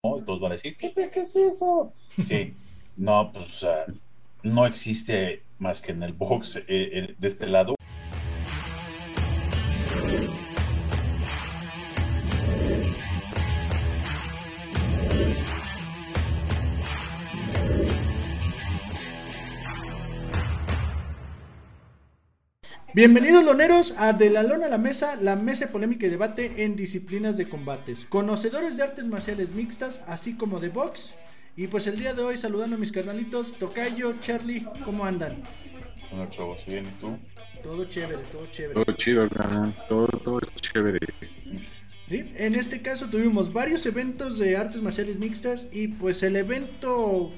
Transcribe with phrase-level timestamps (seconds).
[0.00, 1.92] todos van a decir, ¿qué, qué es eso?
[2.24, 2.54] Sí,
[2.96, 3.66] no, pues
[4.44, 7.74] no existe más que en el box eh, eh, de este lado.
[22.98, 26.64] Bienvenidos loneros a De la Lona a la Mesa, la mesa de polémica y debate
[26.64, 28.06] en disciplinas de combates.
[28.06, 31.14] Conocedores de artes marciales mixtas, así como de box.
[31.56, 35.44] Y pues el día de hoy saludando a mis carnalitos, Tocayo, Charlie, ¿cómo andan?
[36.10, 37.16] Bueno, chavos, ¿bien y tú?
[37.62, 38.84] Todo chévere, todo chévere.
[38.84, 39.28] Todo chido.
[39.88, 40.98] Todo, todo chévere.
[42.08, 42.32] ¿Sí?
[42.34, 47.30] En este caso tuvimos varios eventos de artes marciales mixtas y pues el evento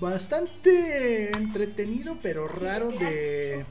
[0.00, 3.64] bastante entretenido pero raro de,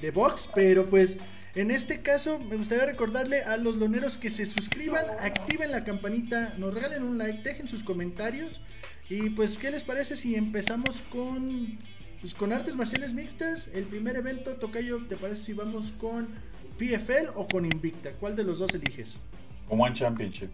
[0.00, 1.16] de box, pero pues
[1.54, 6.54] en este caso me gustaría recordarle a los loneros que se suscriban, activen la campanita,
[6.58, 8.60] nos regalen un like, dejen sus comentarios
[9.08, 11.78] y pues ¿qué les parece si empezamos con
[12.20, 13.70] pues con artes marciales mixtas?
[13.74, 16.28] El primer evento, Tocayo, ¿te parece si vamos con
[16.78, 18.10] PFL o con Invicta?
[18.12, 19.20] ¿Cuál de los dos eliges?
[19.68, 20.50] Como One Championship.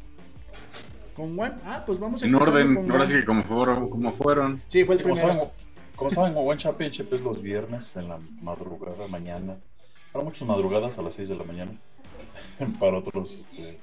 [1.15, 3.07] Con One, ah, pues vamos a En orden, con ahora One.
[3.07, 4.61] sí que como fueron, como fueron.
[4.69, 5.53] Sí, fue el primero.
[5.97, 9.57] Como saben, One Championship es los viernes en la madrugada, mañana.
[10.13, 11.73] Para muchos madrugadas a las 6 de la mañana.
[12.81, 13.81] Para otros, este,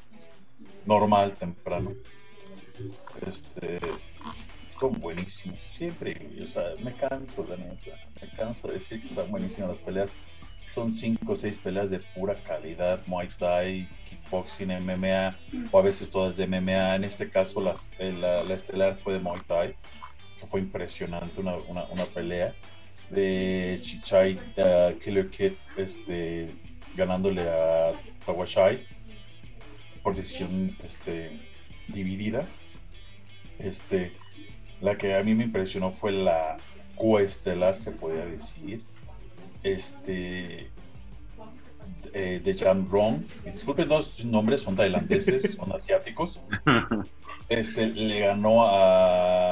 [0.85, 1.93] normal, temprano.
[3.25, 3.79] Este,
[4.79, 6.29] son buenísimos, siempre.
[6.43, 7.91] O sea, me canso, la neta.
[8.21, 10.15] Me canso de decir que están buenísimas las peleas.
[10.67, 15.35] Son 5 o 6 peleas de pura calidad: Muay Thai, kickboxing, MMA,
[15.71, 16.95] o a veces todas de MMA.
[16.95, 19.75] En este caso, la, la, la estelar fue de Muay Thai
[20.41, 22.53] que fue impresionante una, una, una pelea
[23.11, 26.49] de Chichai uh, Killer Kid este,
[26.95, 27.93] ganándole a
[28.25, 28.83] Tawashai
[30.01, 31.39] por decisión este,
[31.87, 32.47] dividida.
[33.59, 34.13] Este,
[34.81, 36.57] la que a mí me impresionó fue la
[36.95, 38.81] coestelar, se podría decir.
[39.63, 40.71] Este,
[42.13, 43.21] eh, de Jan Rong.
[43.45, 46.41] Disculpen, los nombres son tailandeses, son asiáticos
[47.49, 49.50] este, le ganó a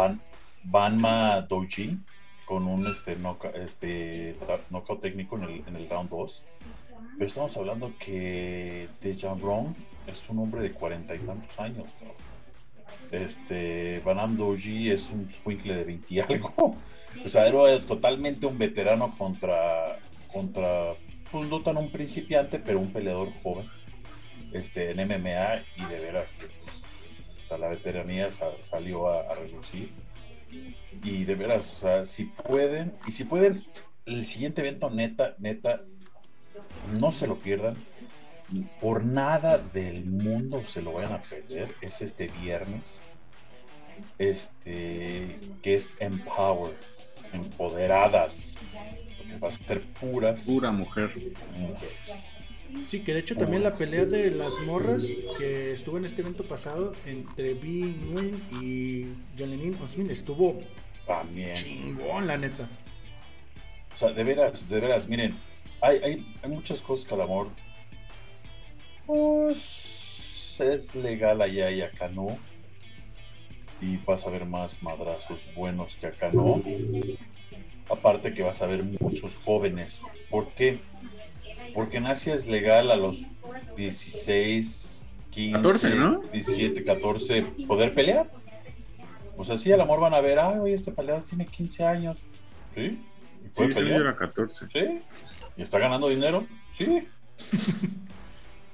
[0.00, 0.20] Ban,
[0.64, 2.02] Banma Dojin
[2.46, 4.34] con un este, knockout, este,
[4.70, 6.44] knockout técnico en el, en el round 2.
[7.18, 9.74] Pero estamos hablando que Dejan Rong
[10.06, 11.86] es un hombre de cuarenta y tantos años.
[13.10, 16.76] Este, Banam Doji es un squinkle de 20 y algo.
[17.24, 19.98] O sea, era totalmente un veterano contra,
[20.32, 20.94] contra
[21.30, 23.66] pues no tan un principiante, pero un peleador joven
[24.52, 26.79] este, en MMA y de veras que o
[27.50, 29.90] sea, la veteranía sa- salió a, a relucir.
[31.04, 33.64] Y de veras, o sea, si pueden, y si pueden,
[34.06, 35.82] el siguiente evento, neta, neta,
[36.98, 37.76] no se lo pierdan.
[38.80, 41.72] Por nada del mundo se lo vayan a perder.
[41.80, 43.00] Es este viernes.
[44.18, 46.72] Este, que es Empower,
[47.32, 48.56] empoderadas.
[49.18, 51.10] Porque va a ser puras Pura mujer.
[51.56, 52.29] mujeres.
[52.86, 55.06] Sí, que de hecho también la pelea de las morras
[55.38, 57.94] que estuvo en este evento pasado entre B.
[58.10, 60.60] Nguyen y Jolene Osmin estuvo
[61.06, 61.54] También.
[61.54, 62.68] chingón, la neta.
[63.94, 65.34] O sea, de veras, de veras, miren,
[65.80, 67.48] hay, hay, hay muchas cosas que al amor,
[69.06, 72.38] pues, es legal allá y acá no.
[73.80, 76.62] Y vas a ver más madrazos buenos que acá no.
[77.88, 80.02] Aparte que vas a ver muchos jóvenes.
[80.28, 80.78] ¿Por qué?
[81.74, 83.24] Porque en Asia es legal a los
[83.76, 86.20] 16, 15, 14, ¿no?
[86.32, 88.30] 17, 14 poder pelear.
[89.36, 92.18] O sea, sí, al amor van a ver, ah, oye, este peleador tiene 15 años.
[92.74, 93.00] ¿Sí?
[93.44, 94.00] ¿Y puede sí, pelear?
[94.02, 94.66] era 14.
[94.70, 95.00] Sí.
[95.56, 96.46] ¿Y está ganando dinero?
[96.72, 97.08] Sí.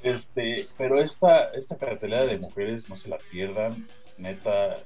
[0.02, 3.86] este, pero esta, esta cartelera de mujeres, no se la pierdan.
[4.18, 4.78] Neta,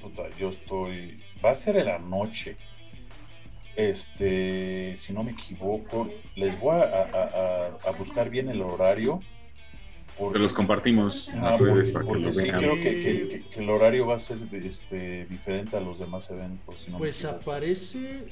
[0.00, 1.22] puta, yo estoy.
[1.44, 2.56] Va a ser en la noche.
[3.76, 9.20] Este, si no me equivoco, les voy a, a- a- a buscar bien el horario.
[10.18, 12.58] Porque, Te los compartimos Ah, porque- para porque sí vean.
[12.60, 16.80] creo que, que- que- el horario va a ser este, diferente a los demás eventos.
[16.82, 18.26] si no Pues aparece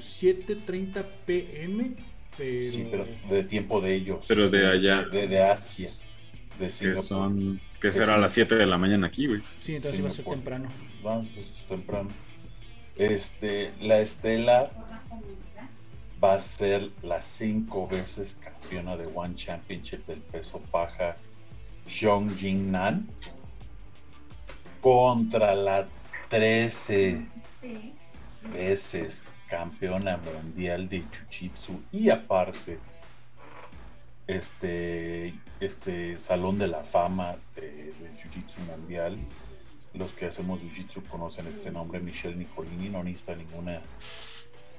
[0.00, 1.92] 7.30 pm,
[2.36, 2.58] pero...
[2.70, 4.24] Sí, pero de tiempo de ellos.
[4.26, 5.02] Pero de allá.
[5.04, 5.90] De, de Asia.
[6.58, 7.60] De Que son.
[7.80, 9.40] Que será a las 7 de la mañana aquí, güey.
[9.60, 10.68] Sí, entonces Sí, va a ser temprano.
[11.04, 12.10] Ah, pues, temprano.
[12.96, 14.70] Este, la Estela
[16.22, 21.16] va a ser las cinco veces campeona de One Championship del peso paja
[21.86, 23.08] Xiong Jingnan
[24.80, 25.86] contra la
[26.28, 27.26] 13
[28.52, 31.80] veces campeona mundial de Jiu-Jitsu.
[31.92, 32.78] Y aparte
[34.26, 39.18] este, este Salón de la Fama de, de Jiu-Jitsu Mundial,
[39.94, 43.80] los que hacemos jiu-jitsu conocen este nombre, Michelle Nicolini, no necesita ninguna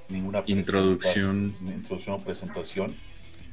[0.09, 1.55] ninguna Introducción.
[1.61, 2.95] introducción o presentación.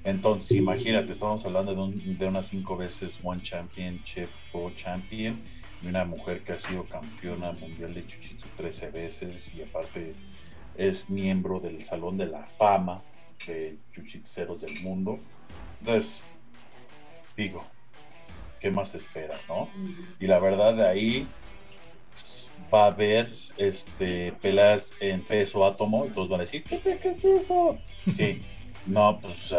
[0.04, 5.38] Entonces, imagínate, estamos hablando de, un- de una cinco veces One Championship o Champion
[5.82, 10.14] y una mujer que ha sido campeona mundial de Jiu-Jitsu 13 veces y aparte
[10.76, 13.02] es miembro del Salón de la Fama
[13.46, 15.18] de Jiu-Jitseros del mundo.
[15.80, 16.22] Entonces,
[17.36, 17.64] digo,
[18.58, 19.68] ¿qué más espera, no?
[20.18, 21.28] Y la verdad de ahí
[22.72, 24.32] va a haber este
[25.00, 27.78] en peso átomo y todos van a decir, ¿qué, es eso?
[28.14, 28.42] Sí,
[28.86, 29.54] no, pues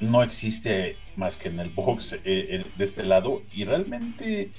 [0.00, 4.50] no existe más que en el box eh, eh, de este lado y realmente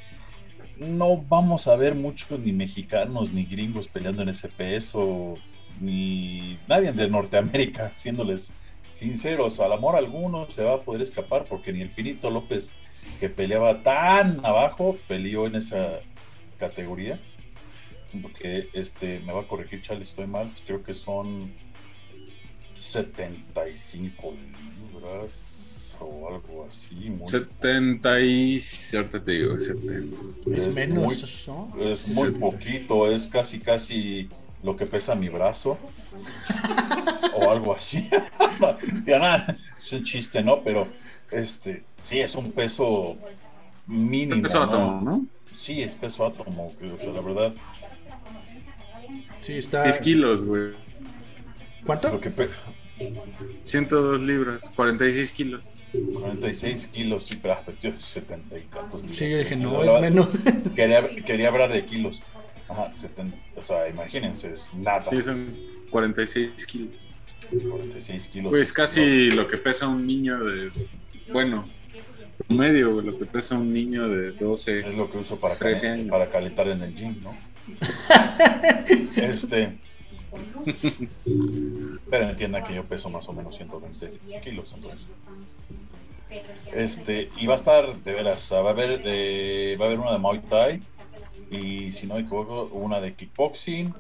[0.78, 5.36] no vamos a ver muchos ni mexicanos ni gringos peleando en ese peso,
[5.80, 8.52] ni nadie de Norteamérica, siéndoles
[8.92, 12.72] sinceros, al amor alguno se va a poder escapar porque ni el Finito López
[13.20, 16.00] que peleaba tan abajo peleó en esa
[16.60, 17.20] categoría
[18.22, 21.52] porque este me va a corregir Charlie estoy mal creo que son
[22.76, 24.34] 75
[24.94, 28.60] libras o algo así muy- 70 y...
[28.96, 30.16] Ahorita te digo, 70.
[30.56, 34.30] Es, Es menos, muy- es muy poquito es casi casi
[34.64, 35.78] lo que pesa mi brazo
[37.36, 38.08] o algo así
[39.06, 40.88] ya nada es un chiste no pero
[41.32, 43.18] este sí es un peso
[43.88, 44.66] mínimo Empezó ¿no?
[44.66, 45.26] átomo, ¿no?
[45.60, 47.54] Sí es peso átomo o sea la verdad
[49.42, 49.84] Sí, está.
[49.84, 50.74] 10 kilos, güey.
[51.86, 52.12] ¿Cuánto?
[52.12, 52.50] lo que pe-
[53.64, 55.72] 102 libras, 46 kilos.
[56.14, 59.18] 46 kilos, sí, pero ah, yo 70 y tantos libras.
[59.18, 60.28] Sí, yo dije, no, es menos.
[60.76, 62.22] Quería, quería hablar de kilos.
[62.68, 65.02] Ajá, 70, o sea, imagínense, es nada.
[65.10, 65.56] Sí, son
[65.90, 67.10] 46 kilos.
[67.50, 68.50] 46 kilos.
[68.52, 70.70] Pues casi lo que pesa un niño de.
[71.32, 71.68] Bueno,
[72.48, 74.80] medio, güey, lo que pesa un niño de 12.
[74.90, 76.10] Es lo que uso para, 13 cal- años.
[76.10, 77.36] para calentar en el gym, ¿no?
[79.16, 79.78] este.
[82.10, 85.08] Pero entiendan que yo peso más o menos 120 kilos, entonces.
[86.74, 90.12] Este, y va a estar, de veras, va a haber, eh, va a haber una
[90.14, 90.82] de Muay Thai
[91.50, 93.94] y si no me equivoco, una de kickboxing.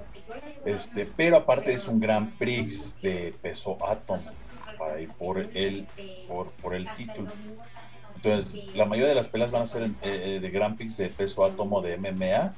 [0.65, 4.21] Este, pero aparte es un Grand Prix de peso átomo
[4.77, 5.87] para ir por el,
[6.27, 7.29] por, por el título.
[8.21, 11.45] Entonces, la mayoría de las peleas van a ser eh, de Grand Prix de peso
[11.45, 12.53] átomo de MMA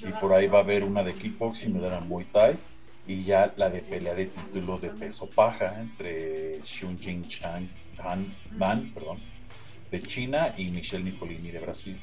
[0.00, 2.56] y por ahí va a haber una de kickboxing, de Muay Thai
[3.06, 7.68] y ya la de pelea de título de peso paja entre Xun Jing Chang
[7.98, 9.18] Han, Man, perdón,
[9.92, 12.00] de China y Michelle Nicolini de Brasil,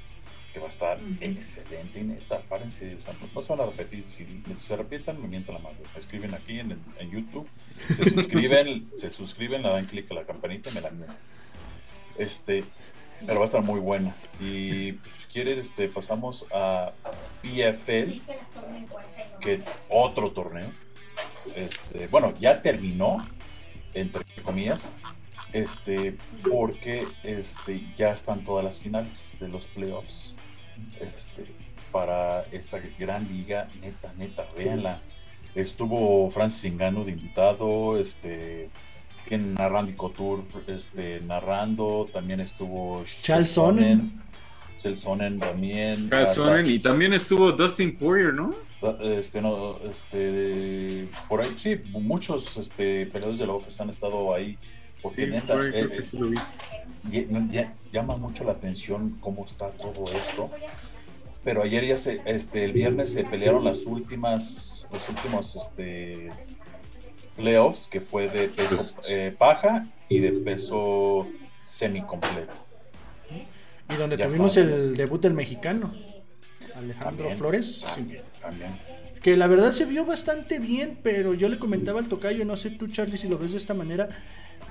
[0.53, 4.05] que va a estar excelente y neta, párense, o sea, no se van a repetir,
[4.05, 7.50] si se repitan me mientan la madre, escriben aquí en, en YouTube,
[7.85, 11.17] se suscriben, se suscriben, le dan clic a la campanita y me la mientan.
[12.17, 12.63] Este,
[13.25, 14.16] pero va a estar muy buena.
[14.40, 16.92] Y pues, si quieren, este, pasamos a
[17.42, 18.22] PFL,
[19.40, 20.70] que otro torneo.
[21.56, 23.28] Este, bueno, ya terminó,
[23.94, 24.94] entre comillas,
[25.52, 26.18] este,
[26.50, 30.36] porque este, ya están todas las finales de los playoffs
[31.00, 31.46] este,
[31.92, 35.02] para esta gran liga, neta, neta, véanla.
[35.54, 38.70] Estuvo Francis Engano de invitado, este,
[39.28, 44.22] quien narrando y Couture, este, narrando, también estuvo Charles Sonnen.
[44.81, 46.10] Charles Sonnen también.
[46.10, 48.54] Charles Sonnen, y también estuvo Dustin Poirier, ¿no?
[49.02, 54.58] este, no, este, por ahí, sí, muchos este, peleadores de la UFC han estado ahí.
[55.01, 56.38] Porque Sí, neta, creo eh, que sí lo vi.
[57.10, 60.50] ll- ll- llama mucho la atención cómo está todo esto.
[61.46, 66.30] Pero ayer ya se, este, el viernes se pelearon las últimas, los últimos, este,
[67.36, 71.28] playoffs, que fue de peso Pues- eh, paja y de peso
[71.63, 72.54] semicompleto.
[73.90, 74.86] Y donde Ya tuvimos estamos.
[74.88, 75.94] el debut del mexicano,
[76.75, 77.38] Alejandro También.
[77.38, 77.84] Flores.
[77.96, 78.18] sí.
[78.42, 78.72] También.
[79.22, 82.72] Que la verdad se vio bastante bien, pero yo le comentaba al tocayo, no sé
[82.72, 84.10] tú Charlie si lo ves de esta manera,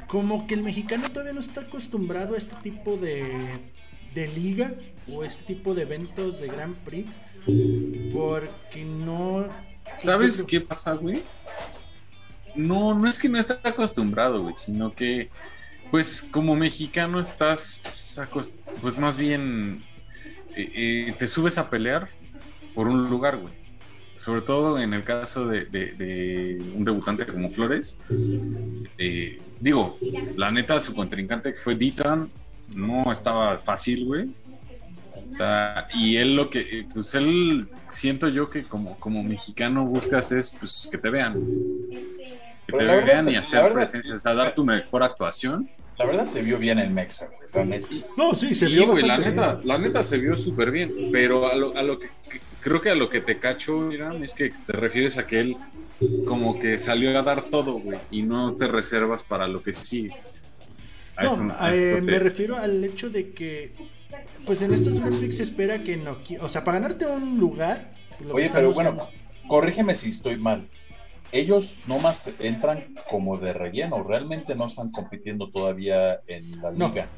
[0.08, 3.48] como que el mexicano todavía no está acostumbrado a este tipo de,
[4.14, 4.74] de liga
[5.10, 7.10] o este tipo de eventos de Grand Prix,
[8.12, 9.46] porque no...
[9.96, 11.22] ¿Sabes qué pasa, güey?
[12.54, 15.30] No, no es que no esté acostumbrado, güey, sino que,
[15.90, 18.20] pues, como mexicano estás,
[18.80, 19.84] pues, más bien,
[20.54, 22.08] eh, eh, te subes a pelear
[22.74, 23.54] por un lugar, güey.
[24.14, 27.98] Sobre todo en el caso de un debutante como Flores.
[28.98, 29.98] Eh, digo,
[30.36, 32.30] la neta, su contrincante que fue Ditan
[32.74, 34.28] no estaba fácil, güey.
[35.32, 39.84] O sea, y él lo que, eh, pues él, siento yo que como, como mexicano
[39.86, 41.34] buscas es, pues, que te vean.
[42.66, 45.68] Que Pero te vean se- y hacer verdad- presencia, o sea, dar tu mejor actuación.
[45.98, 47.86] La verdad se vio bien el Mexa, güey, la neta.
[48.16, 49.68] No, sí, se Sí, vio güey, la neta, bien.
[49.68, 52.90] la neta se vio súper bien, pero a lo, a lo que, que- creo que
[52.90, 55.56] a lo que te cacho, Irán, es que te refieres a que él
[56.26, 60.12] como que salió a dar todo, güey, y no te reservas para lo que sigue.
[61.16, 63.72] A no, eso, a eh, me refiero al hecho de que,
[64.46, 67.92] pues en estos Netflix se espera que no, o sea, para ganarte un lugar.
[68.32, 69.08] Oye, pero bueno,
[69.48, 70.68] corrígeme si estoy mal.
[71.30, 77.08] Ellos nomás entran como de relleno, realmente no están compitiendo todavía en la liga.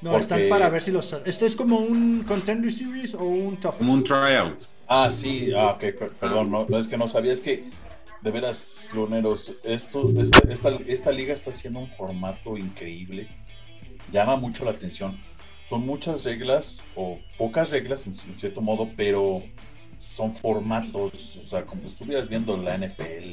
[0.00, 1.12] No, están para ver si los.
[1.24, 3.78] Esto es como un Contender Series o un Tough.
[3.78, 4.64] Como un tryout.
[4.86, 5.78] Ah, sí, ah,
[6.20, 7.64] perdón, no, es que no sabía, es que
[8.20, 13.28] de veras, luneros, esto, esta, esta, liga está haciendo un formato increíble,
[14.12, 15.18] llama mucho la atención.
[15.64, 19.42] Son muchas reglas o pocas reglas en, cierto modo, pero
[19.98, 23.30] son formatos, o sea, como estuvieras viendo la NFL,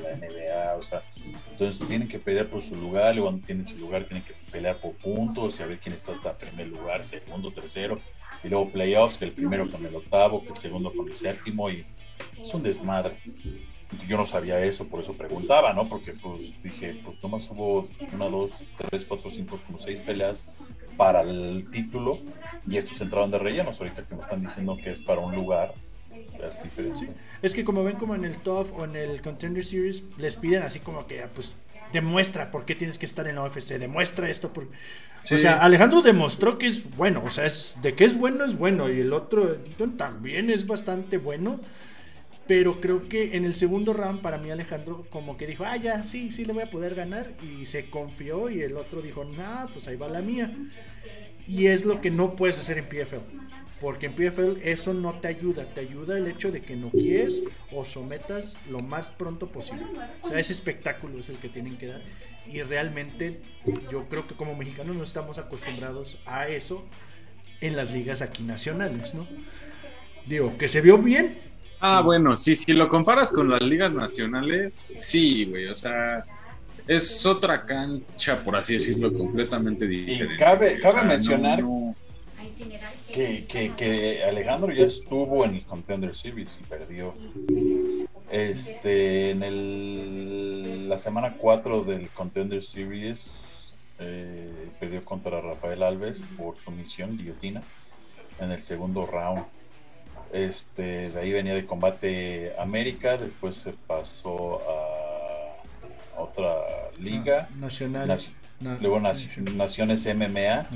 [0.00, 1.02] la NBA, o sea,
[1.50, 4.76] entonces tienen que pelear por su lugar, y cuando tienen su lugar tienen que pelear
[4.76, 7.98] por puntos y a ver quién está hasta primer lugar, segundo, tercero,
[8.44, 11.68] y luego playoffs, que el primero con el octavo, que el segundo con el séptimo,
[11.68, 11.84] y
[12.40, 13.16] es un desmadre.
[14.06, 15.84] Yo no sabía eso, por eso preguntaba, ¿no?
[15.84, 20.44] Porque pues dije, pues nomás hubo una, dos, tres, cuatro, cinco, como seis peleas
[20.96, 22.18] para el título
[22.68, 23.80] y estos entraron de rellenos.
[23.80, 25.74] Ahorita que me están diciendo que es para un lugar,
[26.46, 27.08] es diferente.
[27.40, 30.62] Es que como ven como en el TOF o en el Contender Series, les piden
[30.62, 31.54] así como que, pues,
[31.92, 34.52] demuestra por qué tienes que estar en la UFC, demuestra esto.
[34.52, 34.64] Por...
[34.64, 34.68] O
[35.24, 38.90] sea, Alejandro demostró que es bueno, o sea, es, de que es bueno es bueno,
[38.90, 39.56] y el otro
[39.96, 41.60] también es bastante bueno.
[42.46, 46.06] Pero creo que en el segundo round, para mí, Alejandro, como que dijo, ah, ya,
[46.06, 47.32] sí, sí le voy a poder ganar.
[47.42, 50.50] Y se confió, y el otro dijo, nah, pues ahí va la mía.
[51.46, 53.18] Y es lo que no puedes hacer en PFL.
[53.80, 55.66] Porque en PFL eso no te ayuda.
[55.74, 59.84] Te ayuda el hecho de que no quieres o sometas lo más pronto posible.
[60.22, 62.00] O sea, ese espectáculo es el que tienen que dar.
[62.50, 63.40] Y realmente
[63.90, 66.84] yo creo que como mexicanos no estamos acostumbrados a eso
[67.60, 69.26] en las ligas aquí nacionales, ¿no?
[70.26, 71.36] Digo, que se vio bien.
[71.84, 76.24] Ah, bueno, sí, si lo comparas con las ligas nacionales, sí, güey, o sea,
[76.86, 80.34] es otra cancha, por así decirlo, completamente diferente.
[80.34, 81.60] Y cabe, cabe mencionar
[83.12, 87.14] que, que, Alejandro ya estuvo en el Contender Series y perdió.
[88.30, 96.58] Este, en el, la semana 4 del Contender Series eh, perdió contra Rafael Alves por
[96.58, 97.60] sumisión guillotina
[98.38, 99.44] en el segundo round.
[100.32, 106.54] Este, de ahí venía de combate América, después se pasó a, otra
[106.98, 107.48] liga.
[107.50, 108.18] Ah, nacional.
[108.80, 110.68] Luego Naciones MMA.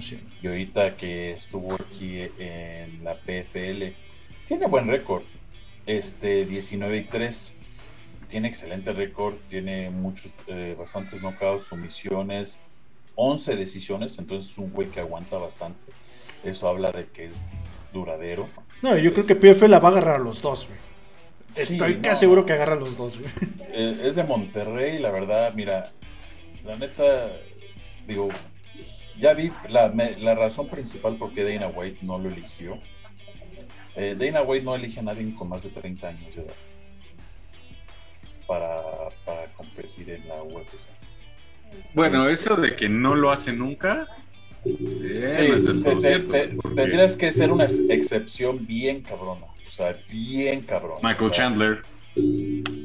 [0.42, 3.94] Y ahorita que estuvo aquí en la PFL.
[4.46, 5.22] Tiene buen récord.
[5.86, 7.54] Este 19 y 3.
[8.28, 9.36] Tiene excelente récord.
[9.48, 12.60] Tiene muchos, eh, bastantes knockouts, sumisiones.
[13.14, 14.18] 11 decisiones.
[14.18, 15.92] Entonces es un güey que aguanta bastante.
[16.44, 17.40] Eso habla de que es
[17.92, 18.48] duradero.
[18.83, 20.68] No, yo creo que PFL la va a agarrar a los dos,
[21.54, 23.18] Estoy casi seguro que agarra a los dos,
[23.73, 25.90] eh, Es de Monterrey, la verdad, mira,
[26.64, 27.33] la neta,
[28.06, 28.28] digo,
[29.18, 32.78] ya vi la, razón principal por qué Dana White no lo eligió.
[33.95, 36.54] Eh, Dana White no elige a nadie con más de 30 años de edad
[38.47, 40.90] para, competir en la UFC.
[41.95, 44.06] Bueno, este, eso de que no lo hace nunca.
[46.75, 49.46] Tendrías que ser una excepción bien cabrona.
[49.66, 51.00] O sea, bien cabrona.
[51.02, 51.82] Michael Chandler.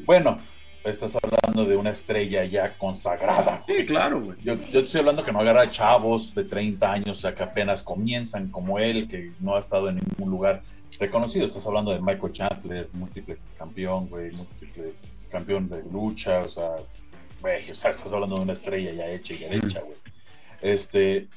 [0.05, 0.39] Bueno,
[0.83, 3.63] estás hablando de una estrella ya consagrada.
[3.67, 4.37] Sí, claro, güey.
[4.43, 7.83] Yo, yo estoy hablando que no agarra chavos de 30 años, o sea, que apenas
[7.83, 10.61] comienzan como él, que no ha estado en ningún lugar
[10.99, 11.45] reconocido.
[11.45, 14.93] Estás hablando de Michael Chandler, múltiple campeón, güey, múltiple
[15.29, 16.71] campeón de lucha, o sea,
[17.41, 19.97] güey, o sea, estás hablando de una estrella ya hecha y derecha, güey.
[20.61, 21.27] Este,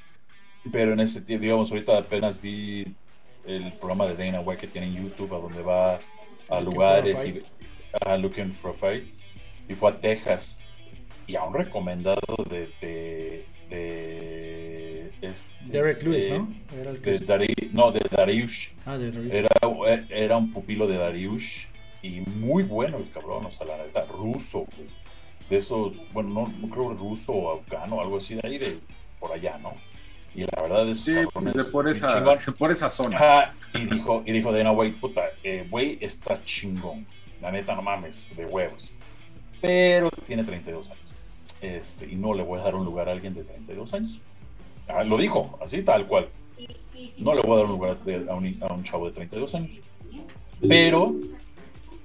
[0.73, 2.85] pero en ese tiempo, digamos, ahorita apenas vi
[3.47, 5.99] el programa de Dana White que tiene en YouTube, a donde va
[6.49, 7.41] a lugares y
[8.07, 9.05] a Looking for a Fight
[9.69, 10.59] y fue a Texas
[11.27, 16.49] y a un recomendado de, de, de este, Derek Lewis, ¿no?
[16.79, 18.71] Era el de no, de Dariush.
[18.85, 19.49] Ah, de Era,
[20.11, 21.67] era un pupilo de Dariush
[22.03, 24.67] y muy bueno el cabrón, o sea, la neta, ruso,
[25.49, 28.79] De esos, bueno, no, no creo ruso o afgano, algo así de ahí, de
[29.19, 29.75] por allá, ¿no?
[30.35, 32.35] Y la verdad es sí, pues de por, esa,
[32.71, 33.55] esa zona.
[33.73, 37.07] y dijo, y dijo Dana, güey, puta, eh, güey, está chingón.
[37.41, 38.91] La neta, no mames, de huevos
[39.65, 41.19] pero tiene 32 años.
[41.63, 44.21] Este, y no le voy a dar un lugar a alguien de 32 años.
[44.89, 46.29] Ah, lo dijo, así tal cual.
[47.17, 47.97] No le voy a dar un lugar
[48.29, 49.73] a un, a un chavo de 32 años.
[50.69, 51.15] Pero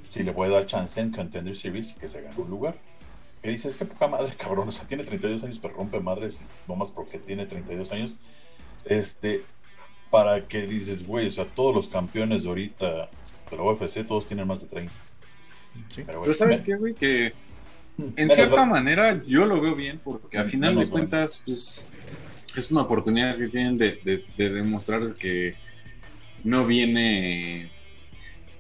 [0.08, 2.76] si le voy a dar chance en Contender Series que se gane un lugar.
[3.42, 4.68] Que dices que poca madre, cabrón.
[4.70, 8.16] O sea, tiene 32 años, pero rompe madres, no más porque tiene 32 años.
[8.86, 9.44] Este,
[10.12, 13.10] para que dices, güey, o sea, todos los campeones de ahorita
[13.52, 14.92] de la UFC todos tienen más de 30.
[15.88, 16.04] Sí.
[16.06, 16.94] Pero, Pero ¿sabes qué, güey?
[16.94, 17.34] Que
[17.98, 21.42] en Menos cierta va- manera yo lo veo bien porque a Menos final de cuentas,
[21.46, 21.90] pues
[22.56, 25.56] es una oportunidad que tienen de, de- de demostrar que
[26.44, 27.72] no viene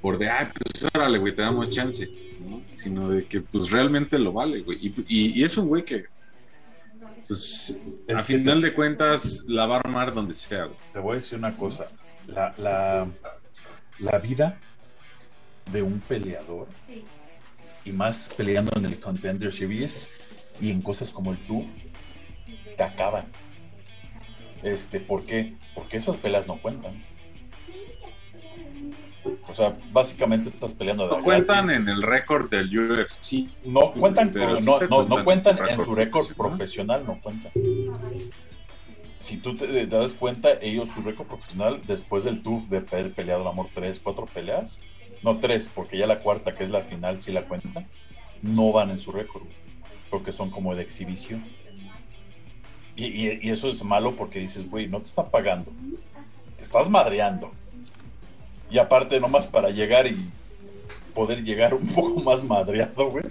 [0.02, 2.10] por de, ah, pues órale, güey, te damos chance,
[2.50, 2.62] ¿no?
[2.76, 4.78] Sino de que pues realmente lo vale, güey.
[4.82, 6.06] Y, y- y es un güey que,
[7.28, 10.78] pues, Es a que final de cuentas la va a armar donde sea, güey.
[10.94, 11.88] Te voy a decir una cosa.
[12.28, 13.08] La, la,
[14.00, 14.60] la vida
[15.72, 16.68] de un peleador,
[17.86, 20.10] y más peleando en el Contender Series
[20.60, 21.66] y en cosas como el TUF,
[22.78, 23.26] te acaban.
[24.64, 25.56] Este, ¿Por qué?
[25.76, 27.02] Porque esas peleas no cuentan.
[29.48, 31.88] O sea, básicamente estás peleando de No cuentan gratis.
[31.88, 33.48] en el récord del UFC.
[33.66, 37.52] No cuentan, sí no, te no, no cuentan cuentan en su récord profesional, no cuentan.
[39.18, 43.42] Si tú te das cuenta, ellos su récord profesional después del TUF de haber peleado
[43.42, 44.82] el amor tres, cuatro peleas,
[45.24, 47.86] no tres, porque ya la cuarta, que es la final, sí la cuentan,
[48.42, 49.44] no van en su récord,
[50.10, 51.44] porque son como de exhibición.
[52.96, 55.72] Y, y- y eso es malo porque dices, güey, no te están pagando,
[56.58, 57.52] te estás madreando.
[58.70, 60.30] Y aparte, nomás para llegar y
[61.14, 63.26] poder llegar un poco más madreado, güey.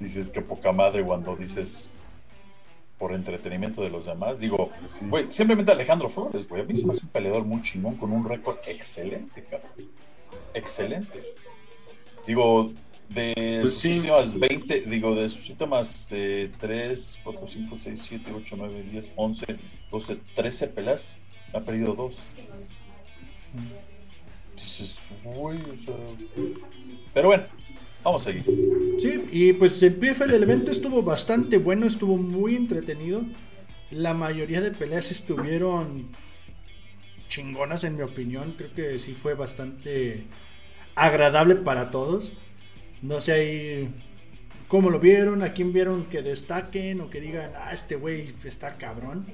[0.00, 1.90] Dices que poca madre cuando dices
[2.98, 4.38] por entretenimiento de los demás.
[4.40, 5.06] Digo, Sí.
[5.06, 6.62] güey, simplemente Alejandro Flores, güey.
[6.62, 9.70] A mí se me hace un peleador muy chingón con un récord excelente, cabrón.
[10.54, 11.22] Excelente.
[12.26, 12.72] Digo,
[13.08, 13.98] de Pues sus sí.
[13.98, 19.12] últimas 20, digo, de sus últimas eh, 3, 4, 5, 6, 7, 8, 9, 10,
[19.16, 19.46] 11,
[19.90, 21.16] 12, 13 peleas,
[21.52, 22.20] ha perdido dos.
[23.54, 23.93] Dices,
[25.24, 25.58] güey,
[25.88, 26.16] o.
[27.12, 27.44] Pero bueno,
[28.02, 28.44] vamos a seguir.
[29.00, 33.22] Sí, y pues el PFL, evento estuvo bastante bueno, estuvo muy entretenido.
[33.90, 36.08] La mayoría de peleas estuvieron
[37.28, 38.54] chingonas en mi opinión.
[38.56, 40.24] Creo que sí fue bastante
[40.94, 42.32] agradable para todos.
[43.02, 43.94] No sé ahí
[44.68, 48.76] cómo lo vieron, a quién vieron que destaquen o que digan, ah, este güey está
[48.76, 49.26] cabrón.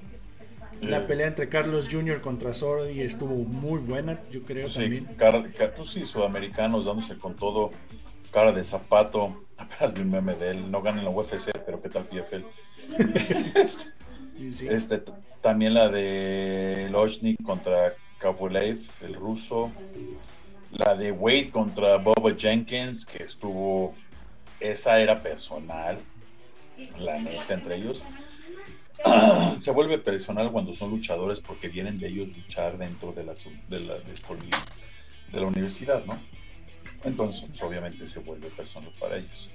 [0.81, 2.21] La Eh, pelea entre Carlos Jr.
[2.21, 5.05] contra Sordi estuvo muy buena, yo creo Sí, también.
[5.17, 7.71] cara, ca- pues sí, sudamericanos dándose con todo,
[8.31, 9.45] cara de zapato.
[9.59, 12.45] Apenas un meme de él, no gana en la UFC, pero qué tal PFL.
[13.57, 13.85] este,
[14.51, 14.69] sí.
[14.69, 15.03] este,
[15.43, 19.71] también la de Lochnik contra Kovalev, el ruso.
[20.73, 23.95] La de Wade contra Boba Jenkins, que estuvo.
[24.61, 25.99] Esa era personal,
[26.99, 28.05] la neta, entre ellos.
[29.61, 33.35] Se vuelve personal cuando son luchadores porque vienen de ellos luchar dentro de la,
[33.69, 36.19] de la, de la universidad, ¿no?
[37.05, 39.51] Entonces, pues, obviamente se vuelve personal para ellos.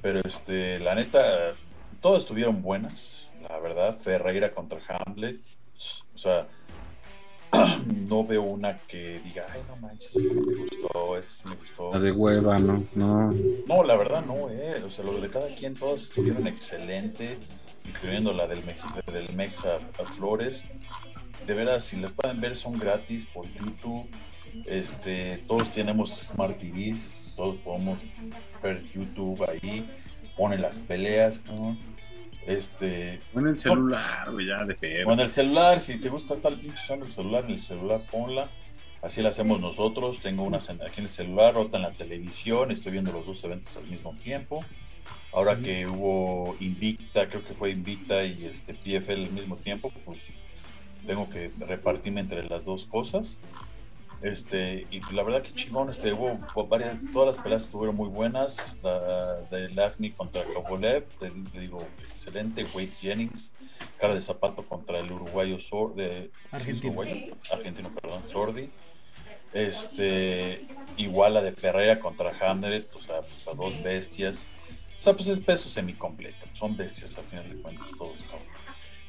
[0.00, 1.54] Pero este, la neta,
[2.00, 3.98] todas estuvieron buenas, la verdad.
[3.98, 5.40] Ferreira contra Hamlet,
[6.14, 6.46] o sea,
[8.08, 11.56] no veo una que diga, ay, no manches, esta no me gustó, esta sí me
[11.56, 11.92] gustó.
[11.92, 12.84] La de hueva, ¿no?
[12.94, 13.34] No.
[13.66, 14.82] No, la verdad no, eh.
[14.84, 17.38] O sea, lo de cada quien, todas estuvieron excelente,
[17.84, 18.62] incluyendo la del,
[19.12, 19.78] del Mexa
[20.16, 20.68] Flores.
[21.46, 24.08] De veras, si las pueden ver, son gratis por YouTube.
[24.66, 28.02] Este, todos tenemos Smart TVs, todos podemos
[28.62, 29.88] ver YouTube ahí,
[30.36, 31.76] ponen las peleas, ¿no?
[32.46, 36.58] Este, Bueno, en celular, güey, ya de o en el celular, si te gusta tal
[36.58, 38.50] pinche el celular, en el celular ponla.
[39.02, 40.20] Así la hacemos nosotros.
[40.20, 42.70] Tengo una aquí en el celular, otra en la televisión.
[42.70, 44.64] Estoy viendo los dos eventos al mismo tiempo.
[45.32, 50.26] Ahora que hubo Invicta, creo que fue Invicta y este PFL al mismo tiempo, pues
[51.06, 53.40] tengo que repartirme entre las dos cosas.
[54.22, 58.78] Este, y la verdad que chingón, este, hubo varias, todas las peleas estuvieron muy buenas.
[58.82, 62.66] La de Lafni contra Kovalev, te, te digo, excelente.
[62.74, 63.52] Wade Jennings,
[63.98, 66.92] cara de zapato contra el uruguayo Sor, de, Argentino.
[66.92, 67.34] uruguayo?
[67.50, 68.68] argentino, perdón, Sordi.
[69.54, 70.66] Este,
[70.96, 74.48] igual la de Ferreira contra Hamlet, o sea, pues a dos bestias.
[75.00, 76.46] O sea, pues es peso semicompleto.
[76.52, 78.46] Son bestias al final de cuentas todos, cabrón.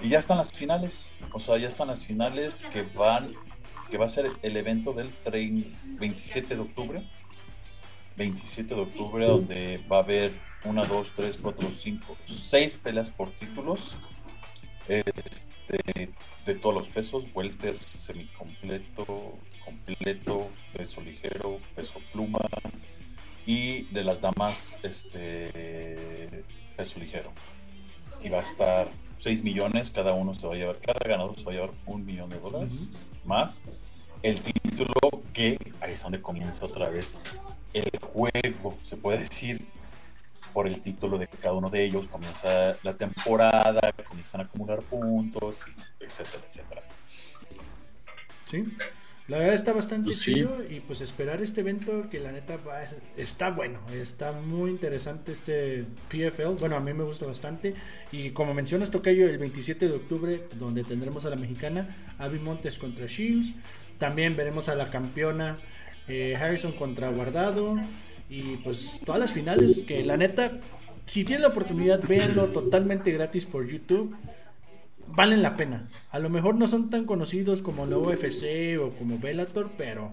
[0.02, 1.12] Y ya están las finales.
[1.34, 3.34] O sea, ya están las finales que van,
[3.90, 7.04] que va a ser el evento del trein- 27 de octubre.
[8.16, 10.32] 27 de octubre, donde va a haber
[10.64, 13.98] una, dos, tres, cuatro, cinco, seis peleas por títulos.
[14.88, 16.10] Este,
[16.46, 22.40] de todos los pesos, welter, semicompleto, completo, peso ligero, peso pluma
[23.46, 26.44] y de las damas, este
[26.76, 27.32] peso ligero.
[28.24, 31.46] Y va a estar 6 millones, cada uno se va a llevar, cada ganador se
[31.46, 32.88] va a llevar un millón de dólares
[33.26, 33.62] más.
[34.22, 34.94] El título
[35.34, 37.18] que ahí es donde comienza otra vez
[37.74, 39.66] el juego, se puede decir,
[40.54, 42.08] por el título de cada uno de ellos.
[42.08, 45.62] Comienza la temporada, comienzan a acumular puntos,
[46.00, 46.82] etcétera, etcétera.
[48.46, 48.66] Sí.
[49.32, 50.34] La verdad está bastante Pues sí.
[50.34, 52.82] chido y pues esperar este evento que la neta va-
[53.16, 56.58] está bueno, está muy interesante este PFL.
[56.60, 57.74] Bueno, a mí me gusta bastante
[58.12, 62.78] y como mencionas Tocayo el 27 de octubre donde tendremos a la mexicana Abby Montes
[62.78, 63.54] contra Shields.
[63.98, 65.58] También veremos a la campeona
[66.10, 67.78] eh, Harrison contra Guardado
[68.30, 70.60] y pues todas las finales que la neta
[71.06, 74.14] si tienen la oportunidad véanlo totalmente gratis por YouTube
[75.16, 75.88] valen la pena.
[76.12, 80.12] A lo mejor no son tan conocidos como la UFC o como Bellator, pero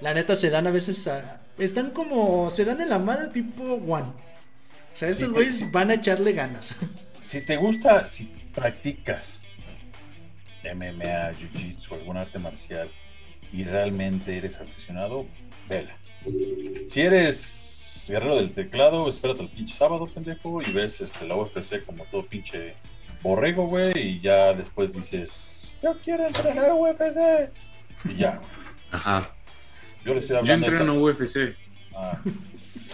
[0.00, 3.62] la neta se dan a veces a- están como se dan en la madre tipo
[3.62, 4.08] One.
[4.08, 6.74] O sea, estos güeyes van a echarle ganas.
[7.22, 9.42] Si te gusta, si practicas
[10.64, 12.88] MMA, Jiu-Jitsu, algún arte marcial
[13.52, 15.26] y realmente eres aficionado,
[15.68, 15.96] vela.
[16.86, 21.84] Si eres guerrero del teclado, espérate el pinche sábado, pendejo, y ves este, la UFC
[21.84, 22.74] como todo pinche
[23.22, 27.50] borrego, güey, y ya después dices, yo quiero entrenar UFC.
[28.04, 28.40] Y ya.
[28.90, 29.30] Ajá.
[30.04, 31.54] Yo le estoy Yo hablando a esa- entreno UFC.
[31.94, 32.18] Ah,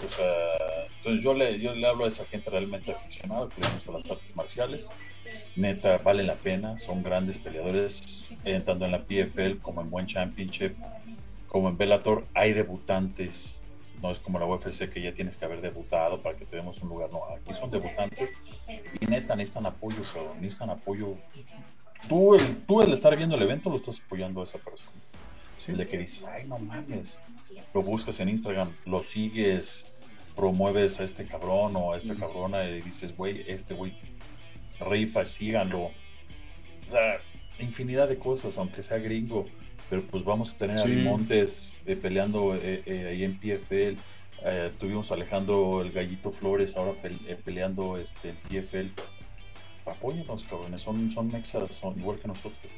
[0.06, 3.68] o sea, entonces yo le, yo le hablo a esa gente realmente aficionada que le
[3.68, 4.90] gustan las artes marciales.
[5.56, 10.06] Neta, vale la pena, son grandes peleadores, eh, tanto en la PFL como en One
[10.06, 10.74] Championship,
[11.48, 12.26] como en Bellator.
[12.34, 13.60] Hay debutantes,
[14.02, 16.78] no es como la UFC que ya tienes que haber debutado para que te demos
[16.82, 17.10] un lugar.
[17.10, 18.34] No, aquí son debutantes
[19.00, 20.02] y neta necesitan apoyo,
[20.40, 21.14] necesitan apoyo.
[22.08, 25.00] Tú el, tú el estar viendo el evento lo estás apoyando a esa persona.
[25.66, 27.18] El de que dices, ay, no mames,
[27.74, 29.84] lo buscas en Instagram, lo sigues,
[30.36, 33.96] promueves a este cabrón o a esta cabrona y dices, güey, este güey
[34.78, 35.86] rifa, síganlo.
[35.86, 37.18] O sea,
[37.58, 39.46] infinidad de cosas, aunque sea gringo,
[39.90, 40.86] pero pues vamos a tener a.
[41.04, 43.98] Montes eh, peleando eh, eh, ahí en PFL.
[44.78, 48.88] tuvimos a Alejandro el Gallito Flores ahora pel- peleando este, en PFL.
[49.86, 52.72] Apóyenos, cabrones, son, son mexas, son igual que nosotros.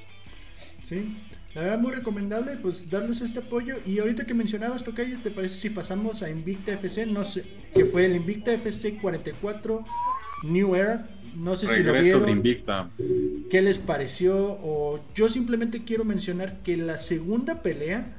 [0.83, 1.17] Sí,
[1.55, 5.57] la verdad muy recomendable pues darles este apoyo y ahorita que mencionabas Tocayo, ¿te parece
[5.59, 7.07] si pasamos a Invicta FC?
[7.07, 7.45] No sé,
[7.75, 9.85] que fue el Invicta FC 44
[10.45, 12.37] New Era, no sé si lo Regreso de vieron.
[12.39, 12.91] Invicta.
[13.51, 14.37] ¿Qué les pareció?
[14.37, 18.15] O yo simplemente quiero mencionar que la segunda pelea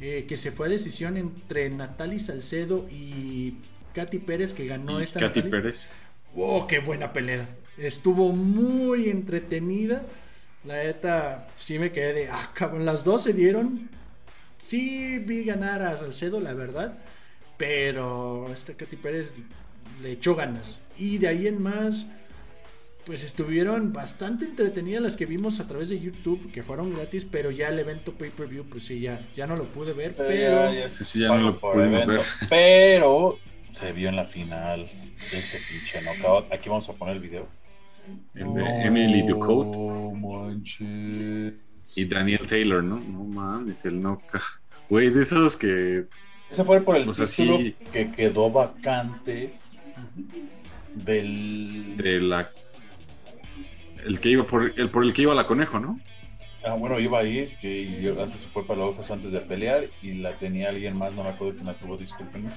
[0.00, 3.56] eh, que se fue a decisión entre Natalie Salcedo y
[3.94, 5.42] Katy Pérez que ganó esta Katy.
[5.42, 5.88] Pérez.
[6.34, 7.46] ¡Oh, qué buena pelea!
[7.76, 10.06] Estuvo muy entretenida.
[10.64, 13.90] La neta, sí me quedé de, ah, cabrón, las dos se dieron.
[14.56, 16.98] Sí vi ganar a Salcedo, la verdad.
[17.58, 19.34] Pero esta Katy Pérez
[20.02, 20.80] le echó ganas.
[20.98, 22.06] Y de ahí en más,
[23.10, 27.50] pues estuvieron bastante entretenidas las que vimos a través de YouTube, que fueron gratis, pero
[27.50, 30.14] ya el evento pay-per-view, pues sí, ya, ya no lo pude ver.
[30.14, 32.20] Pero Pero, ya, ya Sí, se sí, ya no lo pudimos ver.
[32.48, 33.36] Pero
[33.72, 36.52] se vio en la final ese pinche knockout.
[36.52, 37.48] Aquí vamos a poner el video.
[38.32, 41.54] El de Emily Ducote Oh, manches.
[41.96, 43.00] y Daniel Taylor, ¿no?
[43.00, 44.22] No mames, el no.
[44.88, 46.04] Güey, de esos que.
[46.48, 47.74] Ese fue por el título sí.
[47.92, 49.50] que quedó vacante
[50.94, 51.96] del...
[51.96, 52.48] De la.
[54.06, 55.98] El que iba por el por el que iba la conejo, ¿no?
[56.64, 59.84] Ah, bueno, iba a ir, que antes se fue para la OFES antes de pelear
[60.02, 62.50] y la tenía alguien más, no me acuerdo quién la tuvo, discúlpenme.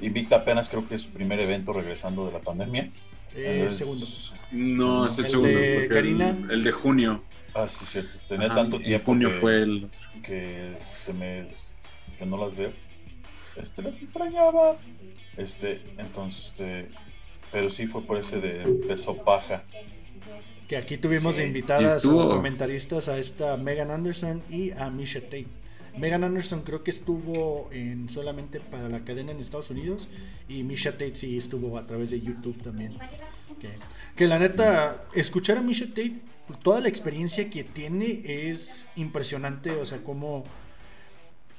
[0.00, 2.90] Invicta apenas creo que es su primer evento regresando de la pandemia.
[3.34, 4.06] eh, Entonces, segundo.
[4.50, 5.58] No, es el, ¿El segundo.
[5.58, 6.36] de el- Karina?
[6.50, 7.22] El, de junio.
[7.54, 8.18] Ah, sí, cierto.
[8.28, 9.88] Tenía Ajá, tanto en tiempo junio que, fue el.
[10.22, 11.46] que se me
[12.18, 12.72] que no las veo.
[13.56, 14.76] Este, las extrañaba.
[15.36, 16.88] Este, entonces, este,
[17.52, 19.62] pero sí fue por ese de peso paja.
[20.68, 25.46] Que aquí tuvimos Sí, invitadas como comentaristas a esta Megan Anderson y a Misha Tate.
[25.96, 30.08] Megan Anderson creo que estuvo en solamente para la cadena en Estados Unidos
[30.48, 32.92] y Misha Tate sí estuvo a través de YouTube también.
[33.58, 33.70] Que,
[34.14, 36.20] que la neta, escuchar a Misha Tate,
[36.62, 40.44] toda la experiencia que tiene es impresionante, o sea, cómo,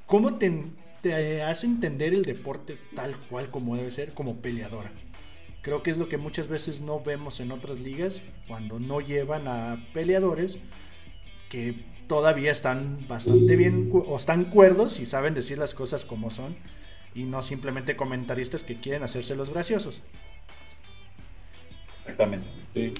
[0.06, 0.66] cómo te,
[1.02, 4.92] te hace entender el deporte tal cual como debe ser, como peleadora.
[5.62, 9.48] Creo que es lo que muchas veces no vemos en otras ligas cuando no llevan
[9.48, 10.58] a peleadores
[11.50, 16.56] que todavía están bastante bien o están cuerdos y saben decir las cosas como son
[17.14, 20.02] y no simplemente comentaristas que quieren hacerse los graciosos.
[22.02, 22.48] Exactamente.
[22.74, 22.94] Sí.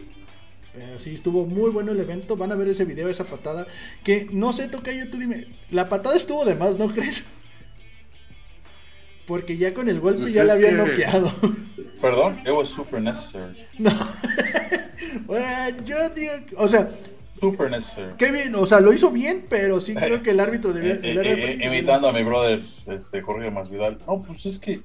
[0.74, 2.36] Pero sí, estuvo muy bueno el evento.
[2.36, 3.68] Van a ver ese video, esa patada.
[4.04, 5.48] Que no sé, Tocayo, tú dime.
[5.72, 7.30] La patada estuvo de más, ¿no crees?
[9.30, 11.32] Porque ya con el golpe Pues ya la había que- noqueado.
[12.02, 13.66] Perdón, it was super necessary.
[13.78, 13.92] no.
[15.26, 15.46] Bueno,
[15.86, 16.90] yo digo, o sea,
[17.40, 18.14] Super necessary.
[18.18, 20.94] qué bien, o sea, lo hizo bien, pero sí creo que el árbitro debía.
[20.96, 23.98] Eh, eh, debía eh, imitando a mi brother, este, Jorge Masvidal.
[24.08, 24.82] No, pues es que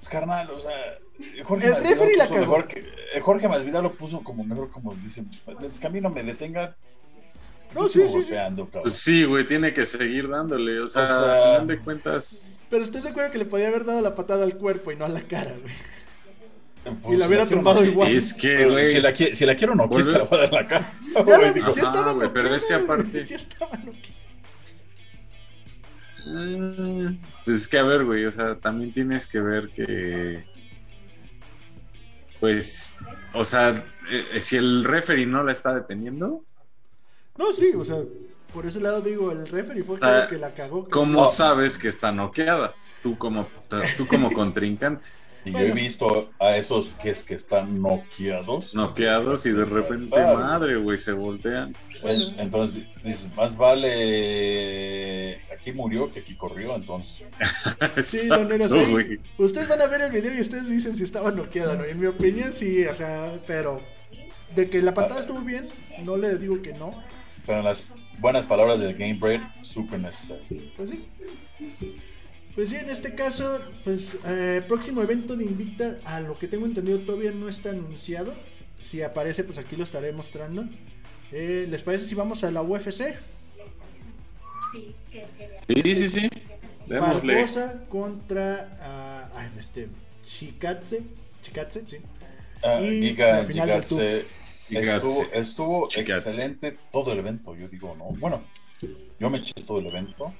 [0.00, 0.72] es carnal, o sea,
[1.44, 2.40] Jorge El referee la cagó.
[2.40, 2.80] mejor que,
[3.14, 5.28] eh, Jorge Masvidal lo puso como mejor, como dicen,
[5.68, 6.74] es que a mí no me detengan.
[7.74, 8.66] No, sí, sí, golpeando.
[8.66, 10.80] Pues sí, güey, tiene que seguir dándole.
[10.80, 12.46] O sea, O sea- al final de cuentas.
[12.70, 15.04] Pero ¿estás de acuerdo que le podía haber dado la patada al cuerpo y no
[15.04, 15.74] a la cara, güey?
[17.02, 18.10] Pues, y la hubiera tumbado igual.
[18.10, 18.90] Es que, güey.
[18.92, 20.92] si, la, si la quiero no, Vuelve- se la voy a dar la cara.
[21.14, 24.16] Ya, Güey, ya estaba güey, pero es que aparte- Ya estaba noqueada.
[26.26, 30.44] eh, Pues es que, a ver, güey, o sea, también tienes que ver que.
[32.40, 32.98] Pues,
[33.34, 36.44] o sea, eh, si el referee no la está deteniendo,
[37.38, 37.96] No, sí, o sea,
[38.52, 40.82] por ese lado digo, el referee fue Ah, el que la cagó.
[40.84, 41.26] ¿cómo No.
[41.26, 42.74] sabes que está noqueada?
[43.02, 43.46] Tú como,
[43.96, 45.08] tú como contrincante.
[45.44, 48.76] Y yo he visto a esos que es que están noqueados.
[48.76, 51.74] Noqueados y de repente, madre, güey, se voltean.
[52.04, 57.26] En- Entonces dices, más vale aquí murió que aquí corrió, entonces.
[58.02, 58.92] Sí, no, no era Exacto, así.
[58.92, 59.20] güey.
[59.38, 61.84] Ustedes van a ver el video y ustedes dicen si estaba noqueada, ¿no?
[61.84, 63.80] En mi opinión, sí, o sea, pero
[64.54, 65.68] de que la patada estuvo bien,
[66.04, 66.94] no le digo que no.
[67.46, 67.86] Pero en las
[68.18, 70.44] buenas palabras del Game Break, súper necesario.
[70.76, 71.04] Pues sí.
[72.54, 76.66] Pues sí, en este caso, pues eh, próximo evento de Invicta, a lo que tengo
[76.66, 78.34] entendido todavía no está anunciado.
[78.82, 80.64] Si aparece, pues aquí lo estaré mostrando.
[81.30, 83.16] Eh, ¿Les parece si vamos a la UFC?
[84.72, 84.94] Sí,
[85.94, 86.28] sí, sí.
[86.86, 87.34] Démosle.
[87.34, 89.88] Barbosa contra ah, este,
[90.24, 91.02] Chikatse.
[91.42, 91.96] Chikatse, sí.
[92.62, 94.24] Ah, Y Giga, la final Gigatse.
[94.78, 98.04] Estuvo, estuvo excelente todo el evento, yo digo, ¿no?
[98.18, 98.42] Bueno,
[99.18, 100.32] yo me eché todo el evento.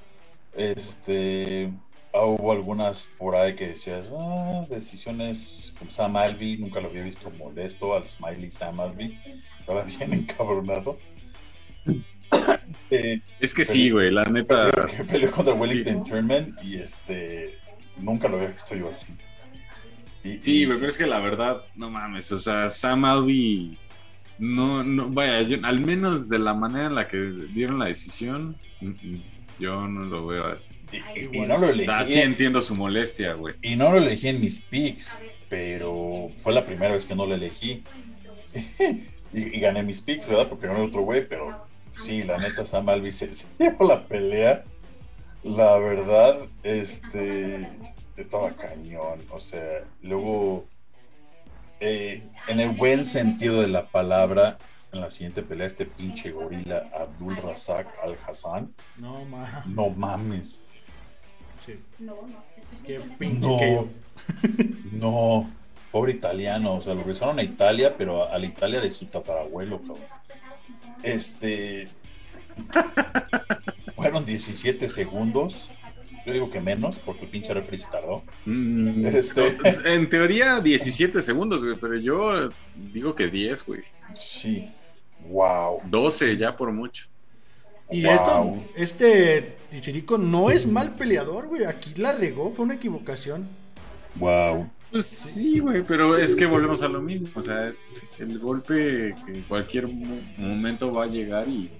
[0.55, 1.73] Este,
[2.12, 7.03] ah, hubo algunas por ahí que decías, ah, decisiones como Sam Alvey, nunca lo había
[7.05, 9.18] visto molesto al Smiley Sam Alvey,
[9.61, 10.99] estaba bien encabronado.
[12.68, 14.71] Este, Es que sí, güey, la neta.
[14.97, 17.59] que peleó contra Wellington Turman y este,
[17.99, 19.12] nunca lo había visto yo así.
[20.25, 23.77] Y- Sí, y pero es que la verdad, no mames, o sea, Sam Alvey,
[24.38, 28.57] no, no, vaya, yo- al menos de la manera en la que dieron la decisión,
[29.59, 30.75] yo no lo veo así.
[30.92, 31.85] y- y- y no lo O elegí.
[31.87, 33.55] sea, sí entiendo su molestia, güey.
[33.62, 37.35] Y no lo elegí en mis picks, pero fue la primera vez que no lo
[37.35, 37.83] elegí.
[39.33, 40.49] y, y gané mis picks, ¿verdad?
[40.49, 41.64] Porque gané otro güey, pero
[41.99, 44.64] sí, la neta, Sam Alvey se, se llevó la pelea.
[45.45, 47.66] La verdad, este,
[48.16, 49.21] estaba cañón.
[49.31, 50.66] O sea, luego,
[51.83, 54.57] eh, en el buen sentido de la palabra,
[54.92, 59.64] en la siguiente pelea, este pinche gorila Abdul Razak Al Hassan, No, ma.
[59.66, 60.62] no mames.
[61.64, 61.79] Sí.
[62.87, 63.59] Qué pinche No.
[63.59, 63.87] que.
[64.92, 65.51] No,
[65.90, 69.07] pobre italiano, o sea, lo regresaron a Italia, pero a, a la Italia de su
[69.07, 69.99] tatarabuelo, cabrón.
[71.03, 71.88] Este.
[73.97, 75.71] Fueron 17 segundos.
[76.25, 78.23] Yo digo que menos, porque el pinche referee se tardó.
[78.47, 79.57] Mm, Este.
[79.95, 82.51] En teoría 17 segundos, güey, pero yo
[82.93, 83.81] digo que 10, güey.
[84.15, 84.71] Sí.
[85.29, 85.81] Wow.
[85.85, 87.07] 12 ya por mucho.
[87.91, 88.15] Y Wow.
[88.15, 91.65] esto, este Tichirico no es mal peleador, güey.
[91.65, 93.49] Aquí la regó, fue una equivocación.
[94.17, 94.69] Wow.
[94.91, 97.29] Pues sí, güey, pero es que volvemos a lo mismo.
[97.35, 101.71] O sea, es el golpe que en cualquier mo- momento va a llegar y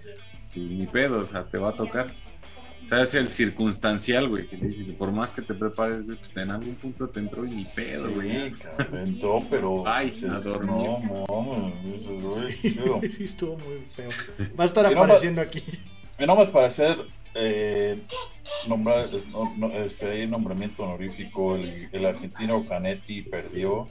[0.55, 2.13] pues ni pedo, o sea, te va a tocar.
[2.83, 6.05] O sea, es el circunstancial, güey, que le dice que por más que te prepares,
[6.05, 8.51] güey, pues en algún punto te entró y ni pedo, güey.
[8.51, 9.85] Sí, cabrón, entró, pero.
[9.87, 10.89] Ay, dices, a dormir.
[11.29, 12.53] No, mames, dices, güey.
[12.53, 12.77] Sí,
[13.25, 14.09] estuvo muy feo.
[14.59, 15.63] Va a estar Y no apareciendo aquí.
[16.19, 16.99] Y nomás para hacer
[17.35, 18.03] eh,
[18.69, 23.89] nombrar, no- no, este, nombramiento honorífico, el, el argentino Canetti perdió,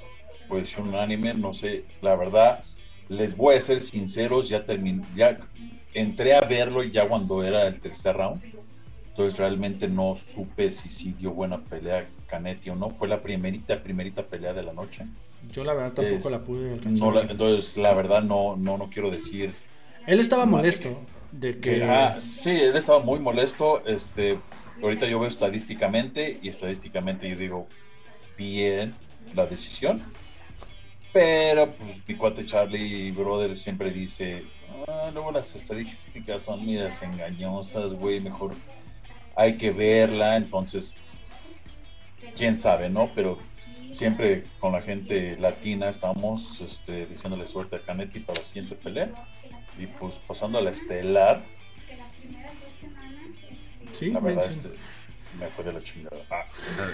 [0.49, 2.63] un unánime, no sé, la verdad,
[3.09, 5.39] les voy a ser sinceros, ya terminé, ya
[5.93, 8.41] entré a verlo ya cuando era el tercer round,
[9.11, 13.81] entonces realmente no supe si sí dio buena pelea Canetti o no, fue la primerita,
[13.83, 15.05] primerita pelea de la noche.
[15.51, 16.79] Yo la verdad tampoco Es- la pude.
[16.85, 19.53] No la- entonces la verdad no, no, no quiero decir
[20.07, 20.97] Él estaba molesto
[21.31, 21.59] de que...
[21.77, 23.81] que, ah, sí, él estaba muy molesto.
[23.85, 24.37] Este,
[24.81, 27.67] ahorita yo veo estadísticamente y estadísticamente yo digo
[28.37, 28.93] bien
[29.35, 30.01] la decisión.
[31.13, 34.43] Pero pues mi cuate Charlie Brother siempre dice,
[34.87, 38.55] "Ah, luego las estadísticas son miras engañosas, güey, mejor
[39.35, 40.35] hay que verla.
[40.37, 40.95] Entonces,
[42.35, 43.09] quién sabe, ¿no?
[43.15, 43.37] Pero
[43.89, 49.09] siempre con la gente latina estamos este, diciéndole suerte a Canetti para la siguiente pelea.
[49.79, 51.41] Y pues pasando a la estelar,
[53.93, 54.69] Sí, la verdad, este,
[55.39, 56.17] me fue de la chingada.
[56.29, 56.45] Ah,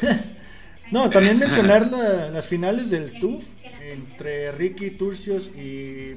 [0.92, 3.46] No, también mencionar la- las finales del TUF
[3.82, 6.16] entre Ricky Turcios y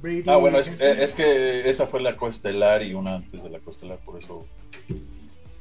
[0.00, 0.22] Brady.
[0.28, 0.86] Ah, bueno, es, Henson.
[1.00, 4.46] es que esa fue la coestelar y una antes de la coestelar, por eso.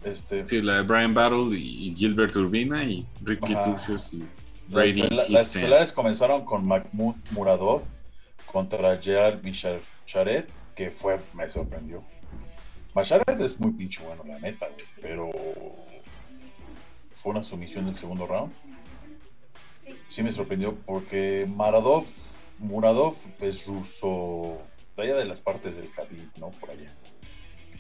[0.04, 3.64] Este, Sí, la de Brian Battle y Gilbert Urbina y Ricky Ajá.
[3.66, 4.28] Turcios y las,
[4.70, 5.38] Brady las Hissem.
[5.38, 7.84] estelares comenzaron con Mahmoud Muradov
[8.52, 12.04] contra Gerald Micharet, que fue, me sorprendió.
[12.94, 15.32] Macharet es muy pinche bueno, la neta, güey, pero
[17.22, 18.52] fue una sumisión del segundo round.
[20.10, 22.06] Sí me sorprendió porque Maradov,
[22.60, 24.58] Muradov es ruso,
[24.98, 26.50] de allá de las partes del Khabib, ¿no?
[26.52, 26.94] Por allá.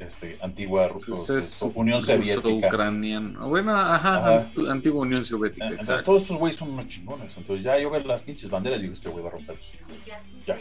[0.02, 2.48] Este, antigua Pues Ruso- es Unión Soviética.
[2.68, 3.48] ucraniano.
[3.48, 4.46] Bueno, ajá, Ajá.
[4.70, 6.06] antigua Unión Soviética, Entonces, exacto.
[6.06, 7.38] todos estos güeyes son unos chingones.
[7.38, 9.74] Entonces ya yo veo las pinches banderas y digo, este güey va a romper los
[9.74, 10.06] hijos.
[10.46, 10.58] Ya.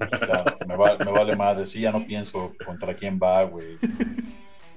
[0.00, 1.64] Ya, me, va- me vale madre.
[1.66, 3.66] Sí, ya no pienso contra quién va, güey.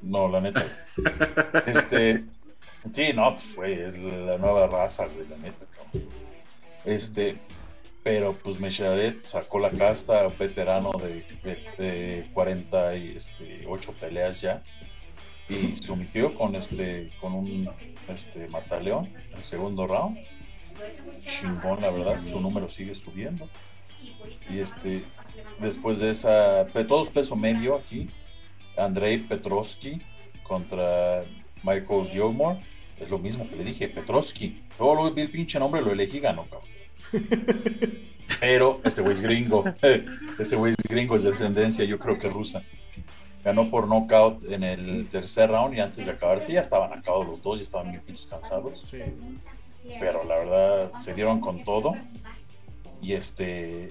[0.03, 0.63] No, la neta.
[1.65, 2.23] Este.
[2.93, 6.09] Sí, no, pues, güey, es la nueva raza, güey, la neta, cabrón.
[6.85, 7.37] Este.
[8.07, 14.63] Pero, pues, Mecharet sacó la casta, veterano de, de, de 48 peleas ya.
[15.49, 17.69] Y sometió con este con un
[18.07, 20.17] este mataleón el segundo round.
[21.19, 23.49] Chingón, la verdad, su número sigue subiendo.
[24.49, 25.03] Y este,
[25.59, 28.09] después de esa, todos peso medio aquí,
[28.77, 30.01] Andrei Petrovsky
[30.43, 31.25] contra
[31.61, 32.61] Michael Gilmore,
[33.01, 34.63] es lo mismo que le dije, Petrovsky.
[34.79, 36.76] Luego lo vi el pinche nombre, lo elegí, ganó, cabrón.
[38.39, 39.63] Pero este güey es gringo,
[40.39, 42.61] este güey es gringo, es de descendencia, yo creo que rusa.
[43.43, 47.41] Ganó por knockout en el tercer round y antes de acabarse ya estaban acabados los
[47.41, 48.99] dos, ya estaban bien pinches cansados Sí.
[49.99, 51.95] pero la verdad se dieron con todo.
[53.01, 53.89] Y este.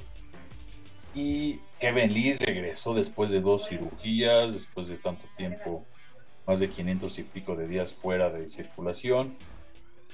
[1.15, 5.87] Y Kevin Lee regresó después de dos cirugías, después de tanto tiempo,
[6.47, 9.35] más de 500 y pico de días fuera de circulación.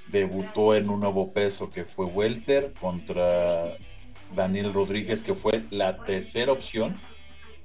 [0.07, 3.77] Debutó en un nuevo peso que fue Welter contra
[4.35, 6.93] Daniel Rodríguez, que fue la tercera opción,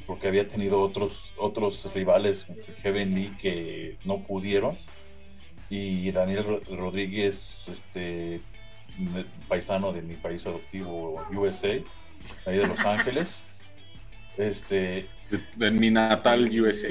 [0.07, 2.47] porque había tenido otros, otros rivales,
[2.83, 4.77] Kevin Lee, que no pudieron
[5.71, 8.41] y Daniel Ro- Rodríguez, este
[9.49, 11.69] paisano de mi país adoptivo USA,
[12.47, 13.45] ahí de Los Ángeles.
[14.39, 16.89] Este, De, de mi natal USA.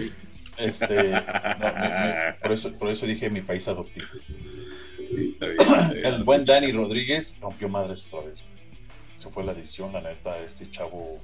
[0.58, 4.06] este, no, me- me- por, eso, por eso dije mi país adoptivo.
[5.14, 6.06] Sí, está bien.
[6.06, 8.44] El buen Dani Rodríguez rompió madres otra vez.
[9.16, 11.20] Se fue la decisión, la neta, este chavo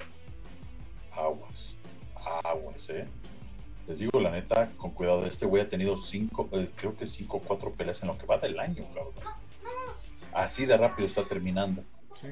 [1.16, 1.76] aguas,
[2.44, 3.06] aguas, eh.
[3.88, 7.38] Les digo la neta, con cuidado, este güey ha tenido cinco, eh, creo que cinco
[7.38, 9.14] o cuatro peleas en lo que va del año, cabrón.
[10.34, 11.84] Así de rápido está terminando.
[12.16, 12.28] Sí.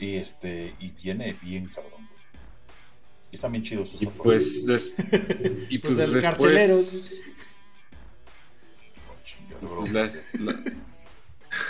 [0.00, 2.08] Y este, y viene bien, cabrón.
[3.30, 4.22] Y están bien chidos sus Y fotos.
[4.24, 4.94] pues, des-
[5.70, 6.76] y Pues pues, el carcelero.
[6.76, 7.24] después.
[9.92, 10.60] Las- la-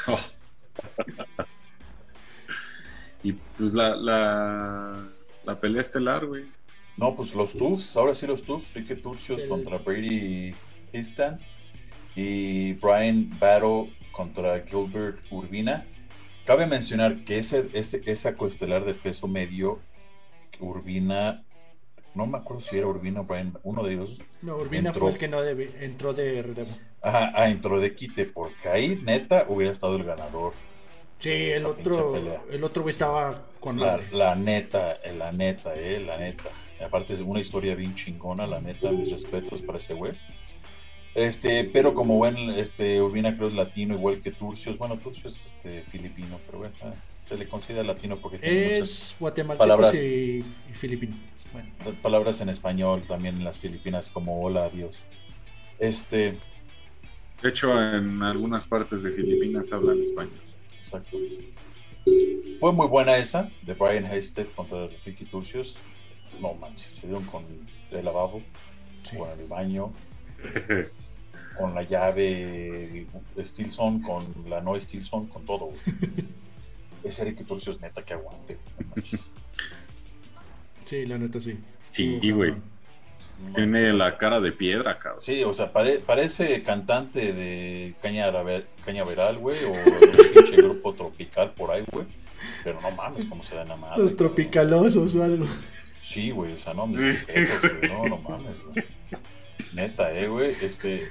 [0.08, 0.18] Oh.
[3.24, 5.06] Y pues la, la,
[5.44, 6.44] la pelea estelar, güey.
[6.96, 10.54] No, pues los Tufts, ahora sí los Tufts, Ricky Turcios El- contra Brady
[10.92, 11.38] Easton
[12.16, 15.86] y Brian Battle contra Gilbert Urbina.
[16.44, 19.78] Cabe mencionar que ese, ese, esa coestelar de peso medio,
[20.58, 21.42] Urbina,
[22.14, 25.02] no me acuerdo si era Urbina o Brian, uno de ellos, No, Urbina Entró.
[25.06, 26.70] fue el que no debe- entró de relevo.
[27.00, 30.52] ajá, ah, entró de quite, porque ahí neta hubiera estado el ganador.
[31.18, 32.16] Sí, el otro,
[32.50, 36.50] el otro estaba con La, la neta, eh, la neta, eh, la neta.
[36.80, 40.12] Y aparte es una historia bien chingona, la neta, mis respetos para ese güey.
[41.14, 44.78] Este, pero como buen este, Urbina creo es latino, igual que Turcios.
[44.78, 46.92] Bueno, Turcios es este, filipino, pero bueno, eh,
[47.32, 49.94] se le considera latino porque tiene muchas Es guatemalteco palabras.
[49.94, 51.16] y, y filipino.
[51.52, 51.68] Bueno,
[52.02, 55.04] palabras en español también en las Filipinas, como hola, adiós.
[55.78, 56.36] Este,
[57.42, 60.40] De hecho, en algunas partes de Filipinas hablan español.
[60.78, 61.16] exacto.
[62.58, 65.78] Fue muy buena esa de Brian Hasted contra Ricky Turcios.
[66.40, 67.44] No manches, se dieron con
[67.90, 68.42] el lavabo,
[69.04, 69.16] sí.
[69.16, 69.92] con el baño,
[71.58, 73.06] con la llave
[73.38, 75.70] Stilson, con la no Stilson, con todo.
[77.04, 78.58] Ese Ricky Turcios neta que aguante.
[80.84, 81.58] Sí, la neta sí.
[81.90, 82.52] Sí, güey.
[82.52, 85.20] No Tiene la cara de piedra, cabrón.
[85.20, 88.30] Sí, o sea, pare- parece cantante de Caña-
[88.84, 92.06] Cañaveral, güey, o de pinche grupo tropical por ahí, güey.
[92.62, 94.02] Pero no mames, cómo se da la madre.
[94.02, 95.46] Los tropicalosos o algo.
[96.00, 98.84] Sí, güey, o sea, no, mis respetos, güey, no, no mames, güey.
[99.74, 101.08] Neta, eh, güey, este,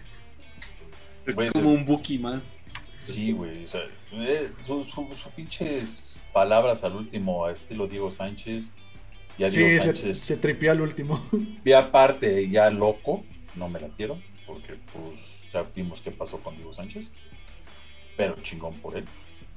[1.25, 2.61] Es Güey, como un Buki más.
[3.01, 3.81] Sí, güey, o sea,
[4.13, 8.73] eh, sus su, su pinches palabras al último, a estilo Diego Sánchez,
[9.37, 11.21] y a Sí, Diego se, Sánchez, se tripió al último.
[11.63, 13.23] vi aparte ya loco,
[13.55, 17.11] no me la quiero, porque pues ya vimos qué pasó con Diego Sánchez,
[18.17, 19.05] pero chingón por él.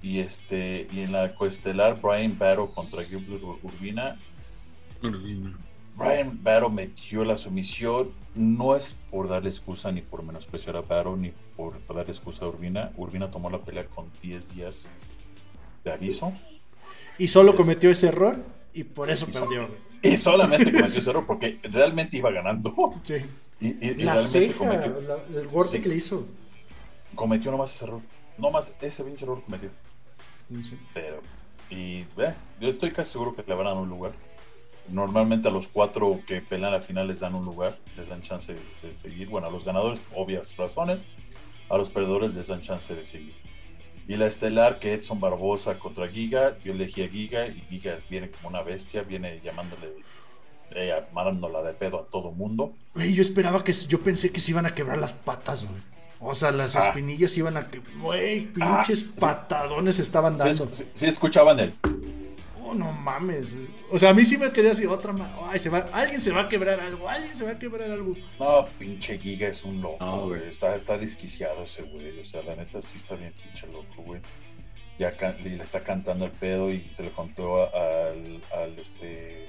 [0.02, 4.18] Y este, y en la coestelar, Brian Battle contra Gilbert Ur- Urbina,
[5.96, 8.10] Brian Battle metió la sumisión.
[8.34, 12.48] No es por darle excusa ni por menospreciar a Battle ni por, darle excusa a
[12.48, 12.92] Urbina.
[12.96, 14.88] Urbina tomó la pelea con 10 días
[15.84, 16.32] de aviso.
[17.18, 18.38] Y solo cometió ese error
[18.72, 19.66] y por eso Y perdió.
[19.68, 19.74] so-
[20.08, 22.74] Y solamente cometió ese error porque realmente iba ganando.
[23.04, 23.14] Sí.
[23.60, 25.82] Y, y- La ceja, cometió, la- el golpe Sí.
[25.82, 26.26] que le hizo.
[27.14, 28.00] cometió nomás ese error.
[28.36, 29.70] Nomás ese pinche error cometió.
[30.64, 30.76] Sí.
[30.92, 31.20] Pero,
[31.70, 34.12] y eh, yo estoy casi seguro que le van a dar un lugar.
[34.88, 38.54] Normalmente a los cuatro que pelean la final les dan un lugar, les dan chance
[38.82, 39.28] de seguir.
[39.28, 41.06] Bueno, a los ganadores, obvias razones.
[41.70, 43.34] A los perdedores les dan chance de seguir.
[44.06, 48.30] Y la estelar, que Edson Barbosa contra Giga, yo elegí a Giga y Giga viene
[48.30, 49.94] como una bestia, viene llamándole,
[50.72, 52.72] eh, armándola de pedo a todo mundo.
[52.94, 53.72] Güey, yo esperaba que.
[53.72, 55.80] Yo pensé que se iban a quebrar las patas, güey.
[56.20, 56.88] O sea, las Ah.
[56.88, 57.80] espinillas iban a que.
[58.00, 59.14] Güey, Ah, pinches sí.
[59.18, 60.72] patadones estaban Sí, dando.
[60.72, 61.74] sí- sí escuchaban el...
[62.74, 63.52] No mames.
[63.52, 63.66] güey.
[63.90, 65.86] O sea, a mí sí me quedé así, otra ma- Ay, se va.
[65.92, 67.08] Alguien se va a quebrar algo.
[67.08, 68.14] Alguien se va a quebrar algo.
[68.38, 70.48] No, pinche Giga es un loco, No, güey.
[70.48, 72.18] Está, está desquiciado ese güey.
[72.20, 74.20] O sea, la neta sí está bien pinche loco, güey.
[74.98, 77.70] Ya can- le le está cantando el pedo y se lo contó a-
[78.10, 79.48] al, al este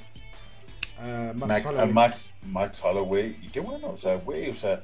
[0.99, 1.89] Max Max, Holloway.
[1.89, 3.37] a Max, Max Holloway.
[3.41, 4.81] Y qué bueno, o sea, güey, o sea,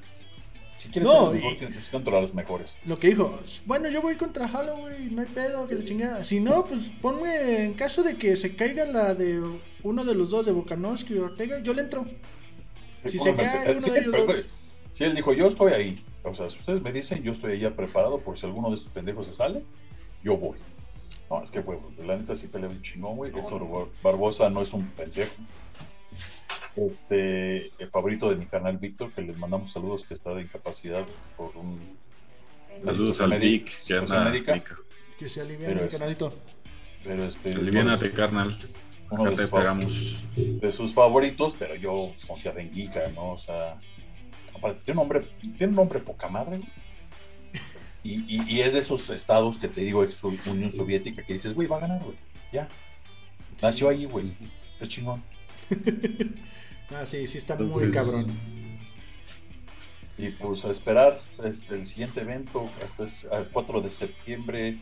[0.81, 2.77] si quieres No, ser el mejor, y- tienes que controlar a los mejores.
[2.85, 6.23] Lo que dijo, bueno, yo voy contra Holloway, no hay pedo, que la chingada.
[6.23, 9.41] Si no, pues ponme, en caso de que se caiga la de
[9.83, 12.05] uno de los dos, de Volkanovski o Ortega, yo le entro.
[13.05, 14.35] Si se cae uno sí, de ellos pero, dos.
[14.35, 14.45] güey,
[14.95, 16.03] sí, él dijo, yo estoy ahí.
[16.23, 18.91] O sea, si ustedes me dicen, yo estoy ya preparado por si alguno de estos
[18.91, 19.63] pendejos se sale,
[20.23, 20.57] yo voy.
[21.29, 23.31] No, es que, güey, la neta sí pelea un chingón, güey.
[23.37, 25.31] Eso, Bar- Barbosa no es un pendejo.
[26.75, 31.05] Este, el favorito de mi canal, Víctor, que les mandamos saludos, que está de incapacidad
[31.37, 31.79] por un...
[32.85, 34.63] Saludos al Vic, que anda médica.
[35.19, 36.33] Que se alivia Pero el es- canalito.
[37.03, 38.57] Pero este, Aliviánate, carnal.
[39.09, 43.31] uno de te sus, de sus favoritos, pero yo confiaba en Giga, ¿no?
[43.31, 43.77] O sea,
[44.55, 46.69] aparte, tiene un nombre, tiene un nombre poca madre, güey.
[48.03, 51.53] Y, y, y es de esos estados que te digo, ex Unión Soviética, que dices,
[51.53, 52.15] güey, va a ganar, güey.
[52.51, 52.67] Ya.
[53.61, 54.31] Nació ahí, güey.
[54.79, 55.23] Es chingón.
[56.93, 58.37] Ah, sí, sí está Entonces- muy cabrón.
[60.17, 64.77] Y pues a esperar este, el siguiente evento, hasta es el 4 de septiembre,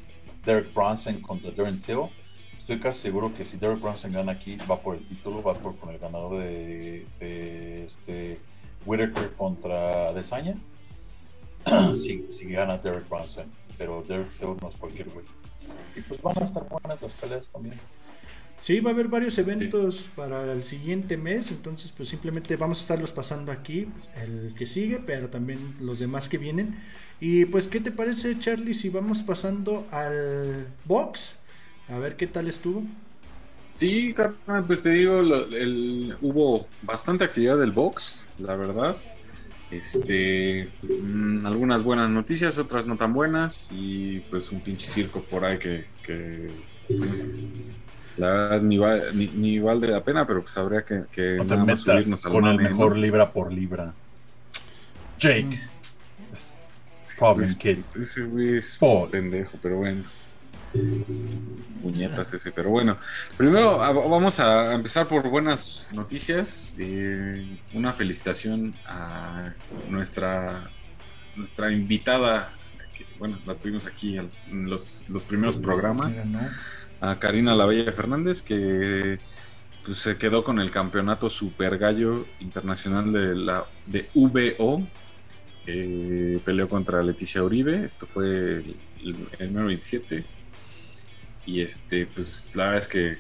[0.46, 2.10] Derek Bronson contra Darren Till.
[2.58, 5.78] Estoy casi seguro que si Derek Bronson gana aquí, va por el título, va por
[5.78, 8.40] con el ganador de, de este
[8.86, 10.56] Whitaker contra Desaña.
[11.98, 15.26] si, si gana Derek Bronson, pero Derek Till no es cualquier güey.
[15.96, 17.76] Y pues van a estar buenas las peleas también.
[18.62, 22.82] Sí, va a haber varios eventos para el siguiente mes, entonces pues simplemente vamos a
[22.82, 26.76] estarlos pasando aquí, el que sigue, pero también los demás que vienen.
[27.22, 31.36] Y pues, ¿qué te parece Charlie si vamos pasando al box?
[31.88, 32.84] A ver qué tal estuvo.
[33.72, 34.14] Sí,
[34.68, 38.98] pues te digo, el- hubo bastante actividad del box, la verdad.
[39.70, 45.46] Este, mm, algunas buenas noticias, otras no tan buenas, y pues un pinche circo por
[45.46, 46.66] ahí que, que
[48.20, 51.44] la verdad ni, va- ni, ni vale la pena, pero pues habría que, que No
[51.46, 53.02] te nada más metas subirnos al con el mame, mejor ¿no?
[53.02, 53.94] libra por libra.
[55.20, 55.72] Jakes.
[56.34, 56.56] Es
[57.18, 57.80] Problem Kid.
[58.00, 58.80] Ese güey es
[59.12, 60.04] pendejo, pero bueno.
[61.82, 62.98] Puñetas ese, pero bueno.
[63.38, 66.76] Primero a- vamos a empezar por buenas noticias.
[66.78, 69.54] Eh, una felicitación a
[69.90, 70.70] nuestra
[71.36, 72.52] nuestra invitada,
[72.94, 76.26] que, bueno, la tuvimos aquí en los, los primeros programas,
[77.02, 79.20] a Karina Lavella Fernández, que
[79.86, 84.88] pues, se quedó con el campeonato Super Gallo Internacional de la de VO.
[85.68, 87.86] Eh, peleó contra Leticia Uribe.
[87.86, 90.26] Esto fue el, el, el número 27.
[91.46, 93.18] Y este, pues la verdad es que,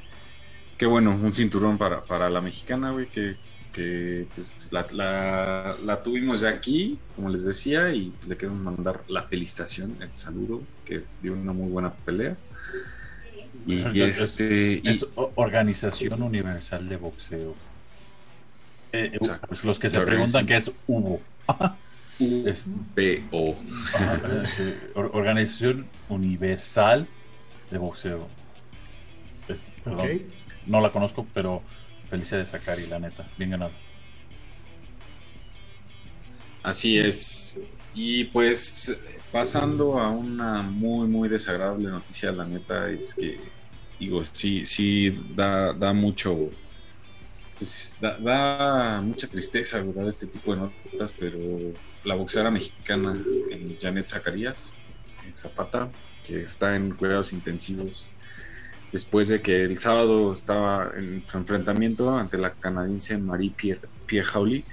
[0.77, 3.37] qué bueno, un cinturón para, para la mexicana, güey, que,
[3.73, 9.03] que pues, la, la, la tuvimos ya aquí, como les decía, y le queremos mandar
[9.07, 12.37] la felicitación, el saludo, que dio una muy buena pelea.
[13.67, 14.81] Y, y Es- este.
[14.83, 17.51] y- Es Organización Universal de Boxeo.
[18.91, 19.47] Eh, eh, Exacto.
[19.47, 21.21] pues los que se preguntan qué es UBO.
[22.45, 23.23] Es, eh,
[24.93, 27.07] Or- Organización Universal
[27.71, 28.27] de Boxeo.
[29.47, 30.23] Este, perdón.
[30.65, 31.63] No la conozco, pero
[32.09, 33.25] felicidades a Cari, la neta.
[33.37, 33.71] Bien ganado.
[36.61, 37.61] Así es.
[37.95, 38.99] Y pues
[39.31, 43.39] pasando a una muy, muy desagradable noticia, la neta, es que,
[43.99, 46.49] digo, sí, sí, da, da mucho,
[47.57, 50.07] pues, da, mucha tristeza, ¿verdad?
[50.07, 51.37] Este tipo de notas, pero
[52.03, 53.15] la boxeadora mexicana,
[53.51, 54.73] eh, Janet Zacarías,
[55.25, 55.89] en Zapata,
[56.25, 58.09] que está en cuidados intensivos,
[58.91, 64.65] después de que el sábado estaba en enfrentamiento ante la canadiense Marie Pierre, Pierre Hawley,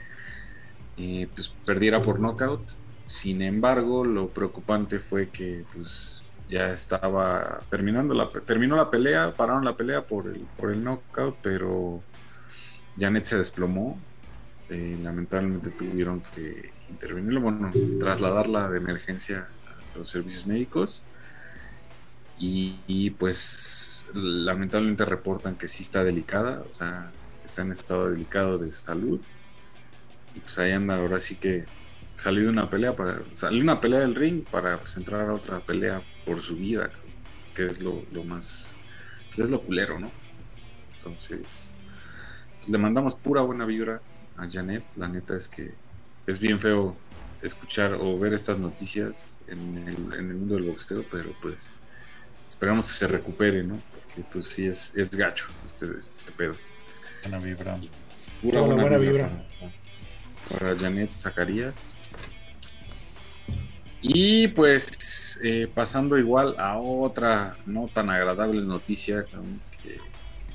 [0.97, 2.63] eh, pues perdiera por knockout.
[3.07, 9.65] Sin embargo, lo preocupante fue que pues ya estaba terminando la terminó la pelea, pararon
[9.65, 12.03] la pelea por el por el knockout, pero
[12.99, 13.99] Janet se desplomó.
[14.69, 19.49] Eh, lamentablemente tuvieron que intervenirlo, bueno, trasladarla de emergencia
[19.95, 21.03] a los servicios médicos.
[22.39, 27.11] Y, pues lamentablemente reportan que sí está delicada, o sea,
[27.45, 29.21] está en estado delicado de salud.
[30.35, 31.65] Y pues ahí anda, ahora sí que
[32.17, 35.61] salió de una pelea para salir una pelea del ring para pues, entrar a otra
[35.61, 36.91] pelea por su vida,
[37.55, 38.75] que es lo, más,
[39.29, 40.11] pues es lo culero, ¿no?
[40.97, 41.75] Entonces,
[42.59, 44.01] pues, le mandamos pura buena vibra
[44.37, 44.83] a Janet.
[44.97, 45.73] La neta es que
[46.27, 46.97] es bien feo
[47.43, 51.73] escuchar o ver estas noticias en el, en el mundo del boxeo, pero pues
[52.49, 53.81] esperamos que se recupere, ¿no?
[54.05, 56.57] Porque pues sí es, es gacho este, este pedo.
[57.23, 57.79] Buena vibra.
[58.43, 59.31] Pura buena, vibra.
[60.49, 61.97] Para, Janet Zacarías.
[64.09, 69.25] Y pues eh, pasando igual a otra no tan agradable noticia,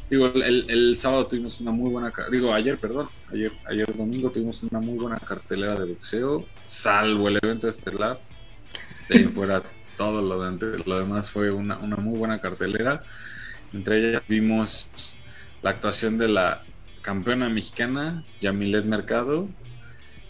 [0.09, 4.79] digo, el, sábado tuvimos una muy buena, digo, ayer, perdón, ayer, ayer domingo tuvimos una
[4.79, 8.21] muy buena cartelera de boxeo, salvo el evento estelar,
[9.09, 9.61] de ahí fuera
[9.97, 13.01] todo lo, de, lo demás fue una, muy buena cartelera.
[13.73, 15.15] Entre ellas vimos
[15.61, 16.63] la actuación de la
[17.01, 19.47] campeona mexicana, Yamilet Mercado,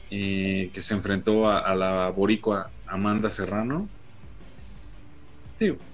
[0.10, 3.88] eh, que se enfrentó a, la boricua Amanda Serrano.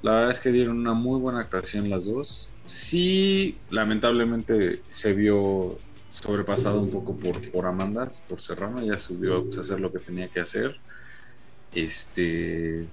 [0.02, 2.50] la verdad es que dieron una muy buena actuación las dos.
[2.66, 5.78] Sí, lamentablemente se vio
[6.10, 10.28] sobrepasado un poco por, por Amanda, por Serrano, ella subió a hacer lo que tenía
[10.28, 10.78] que hacer.
[11.74, 12.88] Este,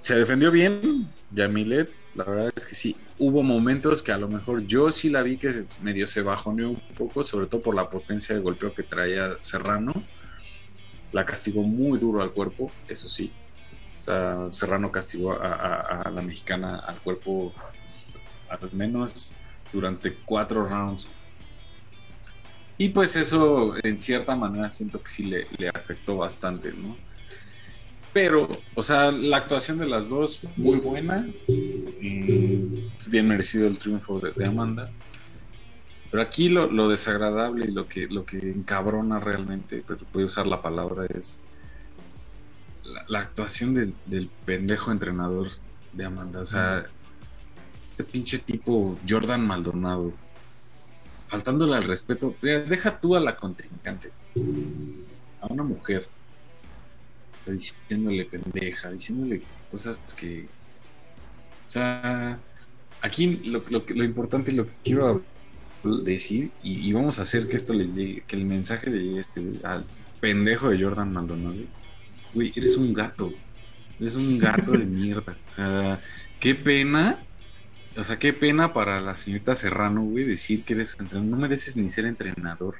[0.00, 1.90] se defendió bien, Yamilet.
[2.14, 5.36] La verdad es que sí, hubo momentos que a lo mejor yo sí la vi
[5.36, 5.52] que
[5.82, 9.92] medio se bajoneó un poco, sobre todo por la potencia de golpeo que traía Serrano.
[11.12, 13.32] La castigó muy duro al cuerpo, eso sí.
[14.50, 17.52] Serrano castigó a, la mexicana al cuerpo
[18.48, 19.34] al menos
[19.72, 21.08] durante cuatro rounds.
[22.78, 26.96] Y pues eso, en cierta manera, siento que sí le, afectó bastante, ¿no?
[28.12, 31.28] Pero, o sea, la actuación de las dos, muy buena.
[31.48, 34.90] Y bien merecido el triunfo de, Amanda.
[36.10, 40.46] Pero aquí lo, desagradable y lo que, lo que encabrona realmente, pero voy a usar
[40.46, 41.42] la palabra, es
[43.08, 45.48] la, actuación del, pendejo entrenador
[45.92, 46.40] de Amanda.
[46.40, 46.86] O sea,
[47.84, 50.14] este pinche tipo Jordan Maldonado,
[51.26, 54.10] faltándole al respeto, deja tú a la contrincante,
[55.42, 56.08] a una mujer
[57.50, 60.46] diciéndole pendeja, diciéndole cosas que.
[61.66, 62.38] O sea,
[63.02, 65.22] aquí lo, lo, importante, lo que quiero
[65.82, 69.42] decir, y, vamos a hacer que esto le llegue, que el mensaje le llegue este,
[69.64, 69.84] al
[70.20, 71.56] pendejo de Jordan Maldonado.
[72.34, 73.32] Güey, eres un gato.
[73.98, 75.36] Eres un gato de mierda.
[75.48, 76.00] O sea,
[76.40, 77.18] qué pena.
[77.96, 81.30] O sea, qué pena para la señorita Serrano, güey, decir que eres entrenador.
[81.30, 82.76] No mereces ni ser entrenador.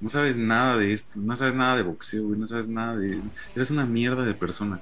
[0.00, 3.20] No sabes nada de esto, no sabes nada de boxeo, güey, no sabes nada de...
[3.54, 4.80] Eres una mierda de persona.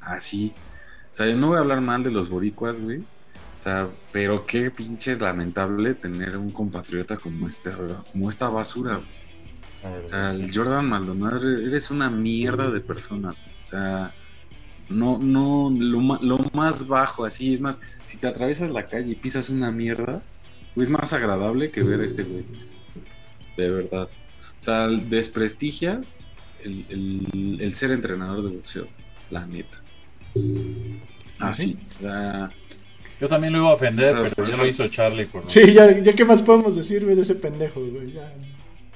[0.00, 0.54] Así.
[1.10, 3.04] o sea, yo no voy a hablar mal de los boricuas, güey.
[3.62, 7.70] O sea, pero qué pinche lamentable tener un compatriota como este,
[8.10, 8.98] como esta basura.
[8.98, 13.30] O sea, el Jordan Maldonado, eres una mierda de persona.
[13.30, 14.12] O sea,
[14.88, 19.14] no, no, lo, lo, más bajo, así, es más, si te atraviesas la calle y
[19.14, 20.24] pisas una mierda,
[20.74, 22.44] es más agradable que ver a este güey.
[23.56, 24.08] De verdad.
[24.58, 26.16] O sea, desprestigias
[26.64, 28.88] el, ser entrenador de boxeo,
[29.30, 29.80] la neta.
[31.38, 31.78] Así.
[32.04, 32.50] Ah,
[33.22, 35.28] Yo también lo iba a ofender, pero ya lo hizo Charlie.
[35.46, 38.18] Sí, ya, ya qué más podemos decir, de ese pendejo, güey.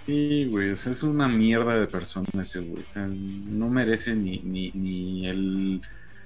[0.05, 2.83] Sí, güey, es una mierda de persona ese, güey.
[2.83, 5.81] O sea, no merece ni, ni, ni el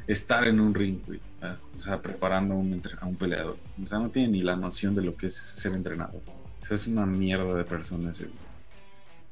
[0.06, 1.20] estar en un ring, güey.
[1.74, 3.58] O sea, preparando a un, a un peleador.
[3.84, 6.22] O sea, no tiene ni la noción de lo que es ser entrenador.
[6.58, 8.38] O sea, es una mierda de persona ese, güey.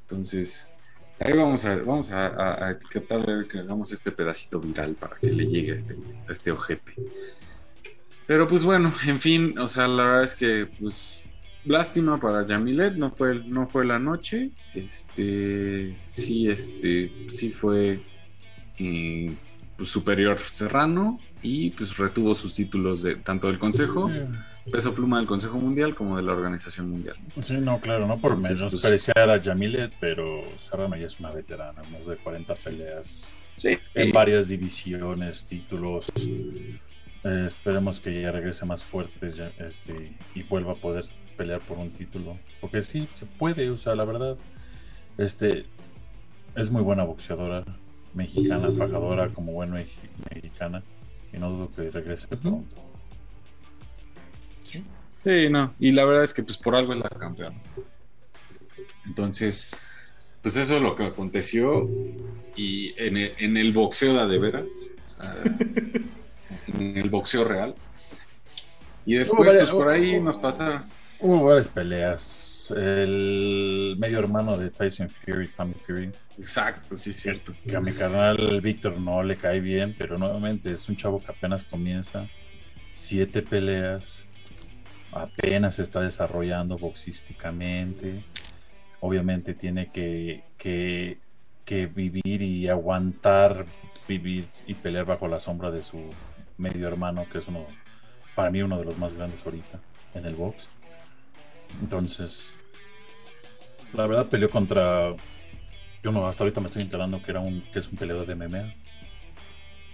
[0.02, 0.74] Entonces,
[1.20, 5.46] ahí vamos a, vamos a, a, etiquetarle que hagamos este pedacito viral para que le
[5.46, 5.96] llegue a este,
[6.28, 6.92] a este ojete.
[8.28, 11.24] Pero pues bueno, en fin, o sea, la verdad es que pues
[11.64, 14.50] lástima para Yamilet, no fue, no fue la noche.
[14.74, 18.00] Este, sí, este, sí fue
[18.78, 19.34] eh,
[19.78, 24.10] pues, superior Serrano y pues retuvo sus títulos de tanto del Consejo
[24.70, 27.16] peso pluma del Consejo Mundial como de la Organización Mundial.
[27.40, 31.30] Sí, no, claro, no por menos pues, menospreciar a Yamilet, pero Serrano ya es una
[31.30, 33.34] veterana, más de 40 peleas
[33.94, 36.08] en varias divisiones, títulos.
[37.24, 41.04] Eh, esperemos que ya regrese más fuerte este, y vuelva a poder
[41.36, 42.38] pelear por un título.
[42.60, 44.36] Porque sí, se puede, o sea, la verdad,
[45.16, 45.66] este,
[46.54, 47.64] es muy buena boxeadora,
[48.14, 49.84] mexicana, fajadora, como buena
[50.30, 50.82] mexicana,
[51.32, 52.76] y no dudo que regrese pronto.
[55.20, 55.74] Sí, no.
[55.80, 57.56] Y la verdad es que pues por algo es la campeona.
[59.04, 59.70] Entonces,
[60.42, 61.88] pues eso es lo que aconteció
[62.56, 65.42] y en el, en el boxeo de, de veras, o sea,
[66.68, 67.74] en el boxeo real.
[69.06, 70.84] Y después, pues por ahí nos pasa.
[71.20, 72.72] Hubo varias peleas.
[72.76, 77.52] El medio hermano de Tyson Fury, Tommy Fury, Exacto, sí, es cierto.
[77.66, 81.32] que a mi carnal Víctor no le cae bien, pero nuevamente es un chavo que
[81.32, 82.28] apenas comienza.
[82.92, 84.26] Siete peleas.
[85.10, 88.22] Apenas se está desarrollando boxísticamente.
[89.00, 91.18] Obviamente tiene que, que,
[91.64, 93.64] que vivir y aguantar
[94.06, 95.98] vivir y pelear bajo la sombra de su
[96.58, 97.66] medio hermano, que es uno,
[98.34, 99.80] para mí, uno de los más grandes ahorita
[100.14, 100.68] en el box.
[101.80, 102.52] Entonces,
[103.92, 105.14] la verdad peleó contra.
[106.02, 108.34] Yo no, hasta ahorita me estoy enterando que era un, que es un peleador de
[108.34, 108.74] MMA.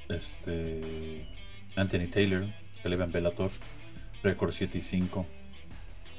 [0.08, 1.26] Este.
[1.76, 2.46] Anthony Taylor,
[2.82, 3.50] pelea en Bellator,
[4.22, 5.26] récord 7 y 5.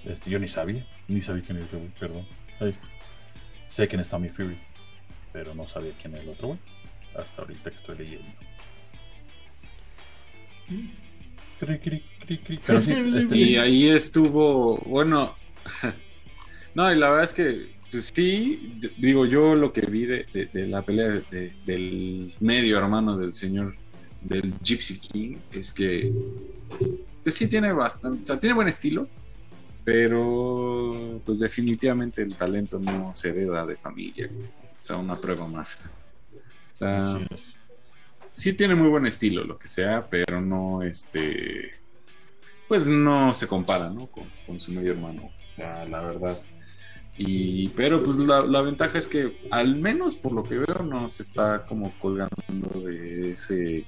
[0.05, 2.27] Este, yo ni sabía, ni sabía quién era ese güey, perdón.
[3.65, 4.57] Sé quién es Tommy Fury,
[5.31, 6.59] pero no sabía quién era el otro güey.
[7.17, 8.27] Hasta ahorita que estoy leyendo.
[12.65, 15.35] Pero sí, este, Y ahí estuvo, bueno,
[16.75, 20.45] no, y la verdad es que, pues sí, digo yo lo que vi de, de-
[20.47, 23.73] de la pelea de- del medio hermano del señor,
[24.21, 26.11] del Gypsy King, es que,
[27.23, 29.07] pues sí tiene bastante, o sea, tiene buen estilo,
[29.83, 34.29] pero pues definitivamente el talento no se hereda de familia,
[34.79, 35.85] o sea, una prueba más.
[36.35, 37.55] O sea, así es.
[38.27, 41.71] Sí tiene muy buen estilo, lo que sea, pero no, este,
[42.67, 44.07] pues no se compara, ¿no?
[44.07, 46.39] Con, su medio hermano, o sea, la verdad.
[47.17, 51.23] Y, pero pues la, ventaja es que al menos por lo que veo no se
[51.23, 53.85] está como colgando de ese,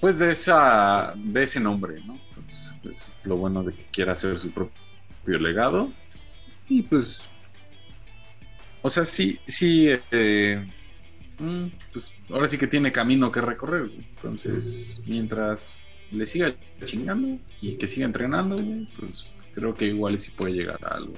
[0.00, 2.18] pues de esa, de ese nombre, ¿no?
[2.28, 5.90] Entonces, pues lo bueno de que quiera hacer su propio legado
[6.68, 7.22] y pues,
[8.82, 10.66] o sea, sí, sí, eh,
[11.92, 13.90] pues ahora sí que tiene camino que recorrer.
[14.16, 16.54] Entonces, mientras le siga
[16.84, 18.56] chingando y que siga entrenando,
[18.98, 21.14] pues creo que igual sí puede llegar a algo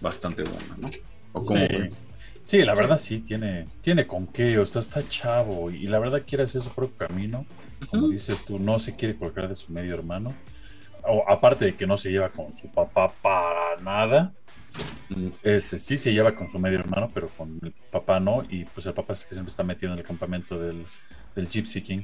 [0.00, 0.90] bastante bueno, ¿no?
[1.32, 1.76] O como Sí.
[2.42, 6.22] Sí, la verdad sí, tiene, tiene con qué, o sea, está chavo y la verdad
[6.26, 7.46] quiere hacer su propio camino.
[7.88, 10.34] Como dices tú, no se quiere colgar de su medio hermano.
[11.04, 14.32] O, aparte de que no se lleva con su papá para nada.
[15.42, 18.44] Este sí se lleva con su medio hermano, pero con el papá no.
[18.48, 20.84] Y pues el papá es el que siempre está metido en el campamento del,
[21.34, 22.02] del Gypsy King.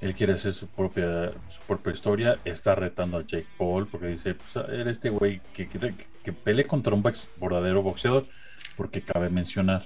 [0.00, 2.38] Él quiere hacer su propia, su propia historia.
[2.44, 6.64] Está retando a Jake Paul porque dice: Pues era este güey que, que, que pelee
[6.64, 8.26] contra un box- verdadero boxeador.
[8.76, 9.82] Porque cabe mencionar: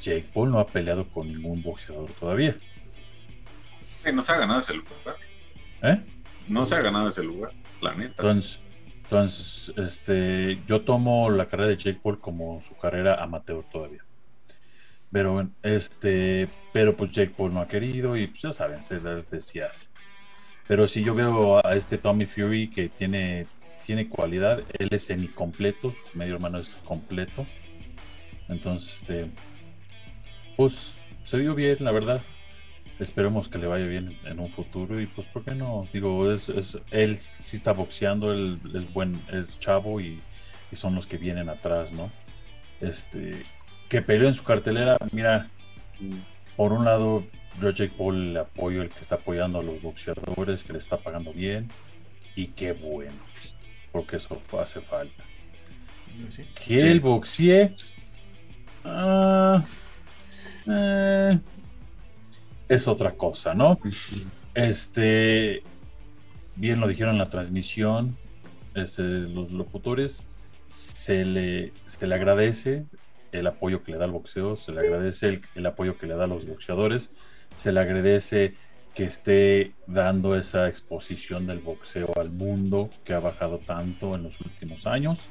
[0.00, 2.56] Jake Paul no ha peleado con ningún boxeador todavía.
[4.12, 5.16] No se ha ganado ese lugar.
[5.82, 6.00] ¿Eh?
[6.48, 8.14] No se ha ganado ese lugar, la neta.
[8.22, 8.60] Entonces,
[9.08, 14.04] entonces este, yo tomo la carrera de Jake Paul como su carrera amateur todavía.
[15.10, 19.30] Pero este, pero pues Jake Paul no ha querido y pues ya saben, se les
[19.30, 19.70] desear.
[20.66, 23.46] Pero si yo veo a este Tommy Fury que tiene,
[23.86, 27.46] tiene cualidad, él es semi-completo, medio hermano es completo.
[28.46, 29.30] Entonces, este,
[30.54, 32.20] pues se vio bien, la verdad.
[32.98, 35.86] Esperemos que le vaya bien en un futuro y pues, ¿por qué no?
[35.92, 40.20] Digo, es, es- él sí está boxeando, él es buen, es chavo y,
[40.72, 42.10] y son los que vienen atrás, ¿no?
[42.80, 43.42] Este,
[43.88, 45.48] que peleó en su cartelera, mira,
[46.56, 47.24] por un lado,
[47.60, 50.96] yo Jake Paul le apoyo, el que está apoyando a los boxeadores, que le está
[50.96, 51.68] pagando bien,
[52.34, 53.12] y qué bueno,
[53.92, 55.24] porque eso hace falta.
[56.30, 56.44] Sí.
[56.66, 56.86] Que Sí.
[56.88, 57.76] el boxee.
[58.84, 59.64] ah,
[60.66, 61.38] eh,
[62.68, 63.78] es otra cosa, ¿no?
[64.54, 65.62] Este.
[66.56, 68.16] Bien lo dijeron en la transmisión.
[68.74, 70.26] Este, los locutores.
[70.66, 72.84] Se le, se le agradece
[73.32, 74.56] el apoyo que le da al boxeo.
[74.56, 77.10] Se le agradece el, el apoyo que le da a los boxeadores.
[77.54, 78.54] Se le agradece
[78.94, 84.40] que esté dando esa exposición del boxeo al mundo que ha bajado tanto en los
[84.40, 85.30] últimos años.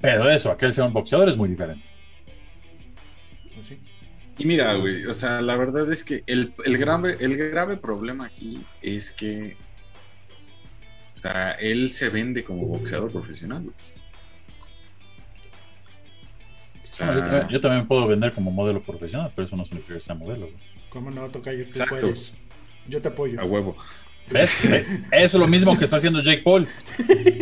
[0.00, 1.88] Pero eso, aquel sea un boxeador es muy diferente.
[3.54, 3.80] Pues sí.
[4.38, 8.26] Y mira, güey, o sea, la verdad es que el, el grave, el grave problema
[8.26, 9.56] aquí es que
[11.06, 13.62] o sea, él se vende como boxeador profesional.
[13.64, 13.74] güey.
[16.80, 19.94] O sea, Bueno, yo, yo también puedo vender como modelo profesional, pero eso no significa
[19.94, 20.42] que sea modelo.
[20.46, 20.56] güey.
[20.90, 21.62] ¿Cómo no, Tocayo?
[21.64, 21.98] Tú Exacto.
[22.00, 22.34] puedes.
[22.86, 23.40] Yo te apoyo.
[23.40, 23.76] a huevo.
[24.30, 24.56] ¿Ves?
[24.62, 26.66] Ve, Eso es lo mismo que está haciendo Jake Paul.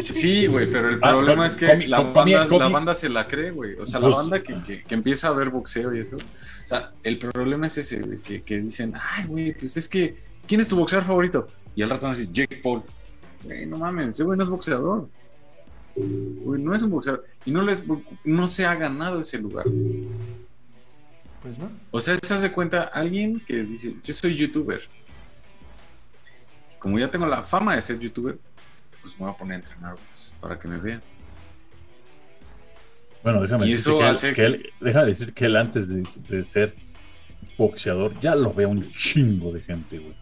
[0.04, 3.08] Sí, güey, pero el Ah, problema es que comi- la, banda, comi- la banda se
[3.08, 3.74] la cree, güey.
[3.74, 6.16] O sea, la Pues- banda que, que- que empieza a ver boxeo y eso.
[6.16, 10.16] O sea, el problema es ese, güey, que, que dicen, ay, güey, pues es que,
[10.46, 11.48] ¿quién es tu boxeador favorito?
[11.74, 12.82] Y al rato van a decir, Jake Paul.
[13.44, 15.08] Güey, no mames, ese güey no es boxeador.
[15.96, 17.24] Güey, no es un boxeador.
[17.44, 17.82] Y no, les,
[18.24, 19.64] no se ha ganado ese lugar.
[21.42, 21.70] Pues no.
[21.90, 24.80] O sea, se hace cuenta alguien que dice, yo soy youtuber.
[26.78, 28.38] Como ya tengo la fama de ser youtuber,
[29.02, 31.02] pues me voy a poner a entrenar box para que me vean.
[33.22, 36.44] Bueno, déjame eso que, él, hace que él- déjame decirte que él antes de, de
[36.44, 36.74] ser
[37.58, 40.14] boxeador ya lo ve un chingo de gente, güey.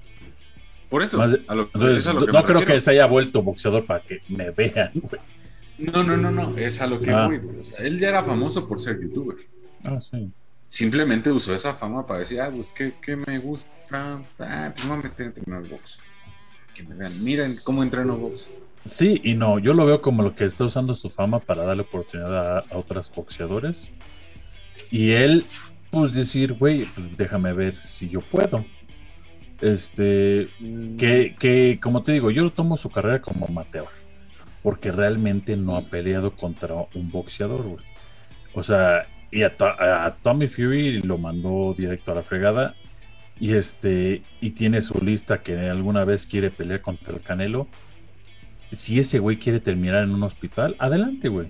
[0.89, 2.75] Por eso, Más de- a lo, Entonces, es a lo que no me creo refiero.
[2.77, 5.21] que se haya vuelto boxeador para que me vean, güey.
[5.77, 7.27] No, no, no, no, es a lo que Ah.
[7.27, 7.39] voy.
[7.39, 7.59] güey.
[7.59, 9.37] O sea, él ya era famoso por ser youtuber.
[9.87, 10.31] Ah, sí.
[10.67, 15.01] Simplemente usó esa fama para decir, ah, pues que, me gusta, ah, pues me voy
[15.01, 15.99] a meter a entrenar box.
[16.75, 18.51] Que me vean, miren cómo entreno box.
[18.85, 21.83] Sí y no, yo lo veo como lo que está usando su fama para darle
[21.83, 23.93] oportunidad a, a otros boxeadores.
[24.91, 25.47] Y él,
[25.91, 28.65] pues decir, güey, pues déjame ver si yo puedo.
[29.61, 30.49] Este,
[30.99, 33.87] que, que, como te digo, yo tomo su carrera como amateur.
[34.63, 37.85] Porque realmente no ha peleado contra un boxeador, güey.
[38.55, 42.75] O sea, y a Tommy Fury lo mandó directo a la fregada.
[43.41, 47.67] Y este, y tiene su lista que alguna vez quiere pelear contra el Canelo.
[48.73, 51.49] Si ese güey quiere terminar en un hospital, adelante, güey.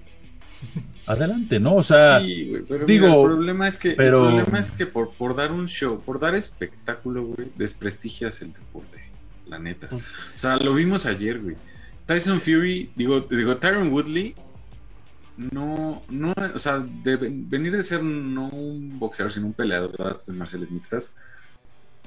[1.07, 1.75] Adelante, ¿no?
[1.77, 4.71] O sea, Sí, güey, pero digo, mira, el problema es que, pero- el problema es
[4.73, 9.05] que por, por dar un show, por dar espectáculo, güey, desprestigias el deporte,
[9.47, 9.89] la neta.
[9.89, 11.57] Pues- O sea, lo vimos ayer, güey.
[12.07, 14.35] Tyson Fury, digo, digo, Tyron Woodley,
[15.37, 19.97] no, no, o sea, de ven- venir de ser no un boxeador, sino un peleador
[19.97, 21.17] de artes marciales mixtas,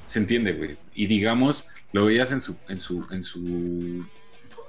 [0.07, 0.77] se entiende, güey.
[0.95, 4.05] Y digamos, lo veías en su, en su, en su,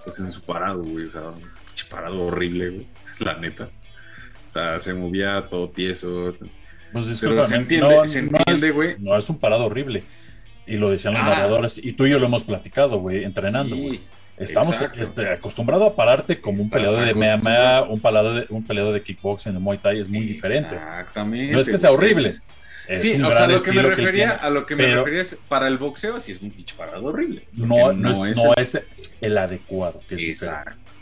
[0.04, 1.42] pues en su parado, güey, o sea, un
[1.88, 2.86] parado horrible, güey,
[3.20, 3.70] la neta.
[4.46, 6.34] O sea, se movía todo tieso.
[6.92, 8.96] pues Pero se entiende- se es- entiende, güey.
[8.98, 10.04] No, es un parado horrible.
[10.66, 11.30] Y lo decían los Ah.
[11.30, 11.78] narradores.
[11.82, 14.00] Y tú y yo lo hemos platicado, güey, entrenando, Sí, güey.
[14.38, 18.94] Estamos este, acostumbrados a pararte como un peleador de MMA, un peleador de, un peleador
[18.94, 20.76] de kickboxing, de Muay Thai, es muy diferente.
[20.76, 21.52] Exactamente.
[21.52, 22.28] No es que sea horrible.
[22.28, 22.44] Es-
[22.88, 25.36] Es sí, o sea, lo que me refería, a lo que me pero- refería es
[25.48, 27.46] para el boxeo, sí es un pinche parado horrible.
[27.52, 28.78] No, no, es, no el- es
[29.20, 30.00] el adecuado.
[30.08, 30.14] Que.
[30.30, 30.92] Exacto.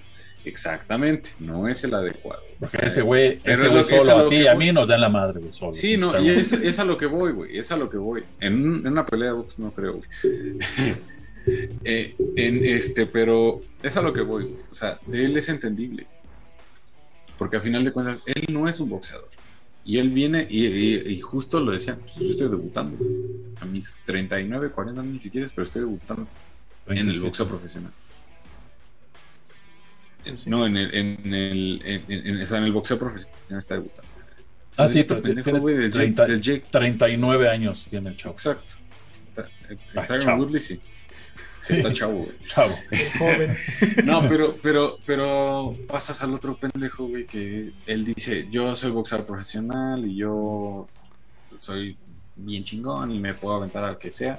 [0.44, 1.30] Exactamente.
[1.40, 2.40] No es el adecuado.
[2.42, 4.36] O Porque sea, ese güey, ese es güey lo que- es solo a a ti
[4.36, 5.72] y a mí nos dan la madre, güey, solo.
[5.72, 7.58] Sí, no, y es, es a lo que voy, güey.
[7.58, 8.22] Es a lo que voy.
[8.40, 10.08] En, un- en una pelea de box no creo, güey.
[11.84, 14.56] Eh, en este, pero es a lo que voy, güey.
[14.68, 16.04] O sea, de él es entendible.
[17.38, 19.28] Porque a final de cuentas, él no es un boxeador.
[19.86, 22.98] Y él viene, y, y- y justo lo decía, pues, yo estoy debutando.
[23.60, 26.22] A mis 39, 40 años, si quieres, pero estoy debutando
[26.86, 27.24] en el 37.
[27.24, 27.92] boxeo profesional.
[30.34, 30.50] Sí.
[30.50, 34.10] No, en el, en el, en, en- en- en el boxeo profesional está debutando.
[34.76, 38.32] Ah, sí, t- pendejo, güey, del Jake- 30 del Jake 39 años tiene el chavo.
[38.34, 38.74] Exacto.
[39.70, 40.38] Eh, Ah, Tyron.
[40.40, 40.80] Woodley sí.
[41.66, 42.38] Sí, está chavo, güey.
[42.46, 42.74] Chavo.
[43.18, 43.56] Joven.
[44.04, 49.26] No, pero, pero, pero pasas al otro pendejo, güey, que él dice, yo soy boxeador
[49.26, 50.86] profesional y yo
[51.56, 51.96] soy
[52.36, 54.38] bien chingón y me puedo aventar al que sea.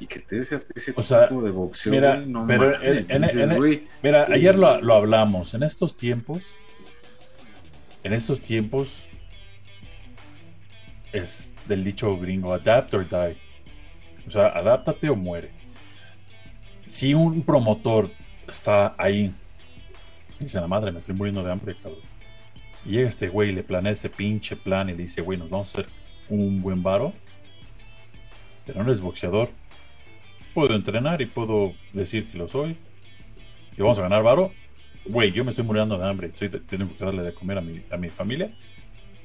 [0.00, 3.08] Y que te des ese O sea, tipo de boxeo, mira, güey, no pero mames,
[3.10, 5.54] en- en- dices, en- güey, Mira, ayer lo, lo hablamos.
[5.54, 6.56] En estos tiempos,
[8.02, 9.08] en estos tiempos,
[11.12, 13.36] es del dicho gringo, adapt or die.
[14.26, 15.50] O sea, adáptate o muere.
[16.84, 18.10] Si un promotor
[18.46, 19.34] está ahí,
[20.38, 22.00] dice la madre, me estoy muriendo de hambre, cabrón.
[22.84, 25.80] Y este güey le planea ese pinche plan y le dice, güey, nos vamos a
[25.80, 25.92] hacer
[26.28, 27.12] un buen varo.
[28.66, 29.50] Pero no eres boxeador.
[30.54, 32.76] Puedo entrenar y puedo decir que lo soy.
[33.76, 34.52] Y vamos a ganar varo.
[35.06, 36.28] Güey, yo me estoy muriendo de hambre.
[36.28, 38.52] Estoy tengo que darle de comer a mi, a mi familia.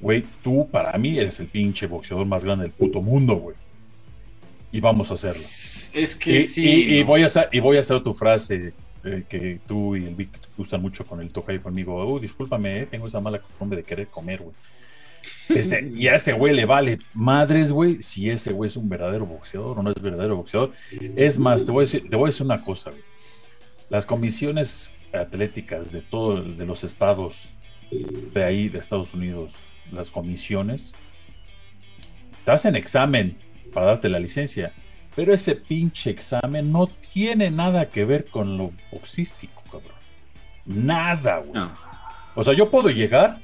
[0.00, 3.56] Güey, tú para mí eres el pinche boxeador más grande del puto mundo, güey.
[4.70, 5.36] Y vamos a hacerlo.
[5.36, 6.68] es que Y, sí.
[6.98, 8.72] y- voy a hacer, y voy a hacer tu frase
[9.04, 11.96] eh, que tú y el Vic gustan mucho con el toca ahí conmigo.
[11.96, 14.54] Oh, discúlpame, eh, tengo esa mala costumbre de querer comer, güey.
[15.48, 19.24] Este, y a ese güey le vale madres, güey, si ese güey es un verdadero
[19.26, 20.72] boxeador o no es verdadero boxeador.
[21.16, 23.02] Es más, te voy a decir, te voy a decir una cosa, güey.
[23.88, 27.48] Las comisiones atléticas de todos de los estados
[27.90, 29.54] de ahí, de Estados Unidos,
[29.92, 30.94] las comisiones,
[32.44, 33.38] te hacen examen
[33.78, 34.72] para darte la licencia,
[35.14, 39.92] pero ese pinche examen no tiene nada que ver con lo boxístico, cabrón.
[40.66, 41.52] Nada, güey.
[41.52, 41.72] No.
[42.34, 43.38] O sea, yo puedo llegar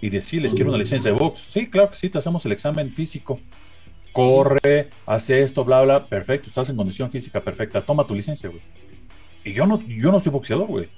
[0.00, 1.46] y decirles, quiero una licencia de box.
[1.48, 3.38] Sí, claro que sí, te hacemos el examen físico.
[4.12, 6.06] Corre, hace esto, bla, bla.
[6.06, 7.80] Perfecto, estás en condición física perfecta.
[7.82, 8.62] Toma tu licencia, güey.
[9.44, 10.88] Y yo no, yo no soy boxeador, güey.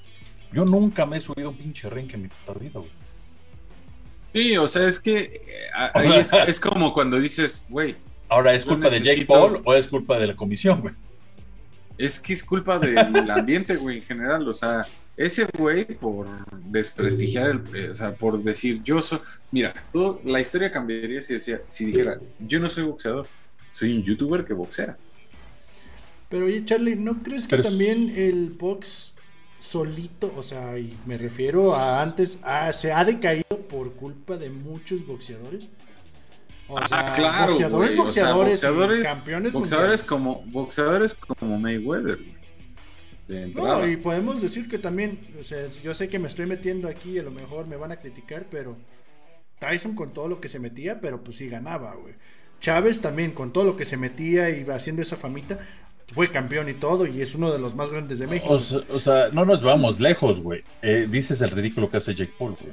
[0.54, 2.90] Yo nunca me he subido a un pinche ring en mi puta vida, güey.
[4.32, 5.40] Sí, o sea, es que eh,
[5.76, 7.96] a- ahí es, es como cuando dices, güey,
[8.28, 10.94] Ahora, ¿es culpa de Jake Paul o es culpa de la comisión, güey?
[11.96, 12.98] es que es culpa del
[13.30, 14.48] ambiente, güey, en general.
[14.48, 14.82] O sea,
[15.16, 16.26] ese güey por
[16.64, 19.20] desprestigiar el, eh, o sea, por decir yo soy,
[19.52, 23.26] mira, todo, la historia cambiaría si decía, si dijera, yo no soy boxeador,
[23.70, 24.96] soy un youtuber que boxea.
[26.28, 29.12] Pero oye, Charlie, ¿no crees que Pero también el box
[29.58, 34.50] solito, o sea, y me refiero a antes, ah, se ha decaído por culpa de
[34.50, 35.68] muchos boxeadores?
[36.68, 42.18] O ah, claro, boxeadores, o sea, boxeadores, y boxeadores, campeones boxeadores como, boxeadores como Mayweather,
[43.54, 47.18] No, y podemos decir que también, o sea, yo sé que me estoy metiendo aquí,
[47.18, 48.76] a lo mejor me van a criticar, pero
[49.58, 52.14] Tyson con todo lo que se metía, pero pues sí ganaba, güey.
[52.60, 55.58] Chávez también con todo lo que se metía y haciendo esa famita,
[56.14, 58.52] fue campeón y todo, y es uno de los más grandes de México.
[58.52, 60.62] O sea, o sea, no nos vamos lejos, güey.
[60.80, 62.72] Eh, dices el ridículo que hace Jake Paul, güey.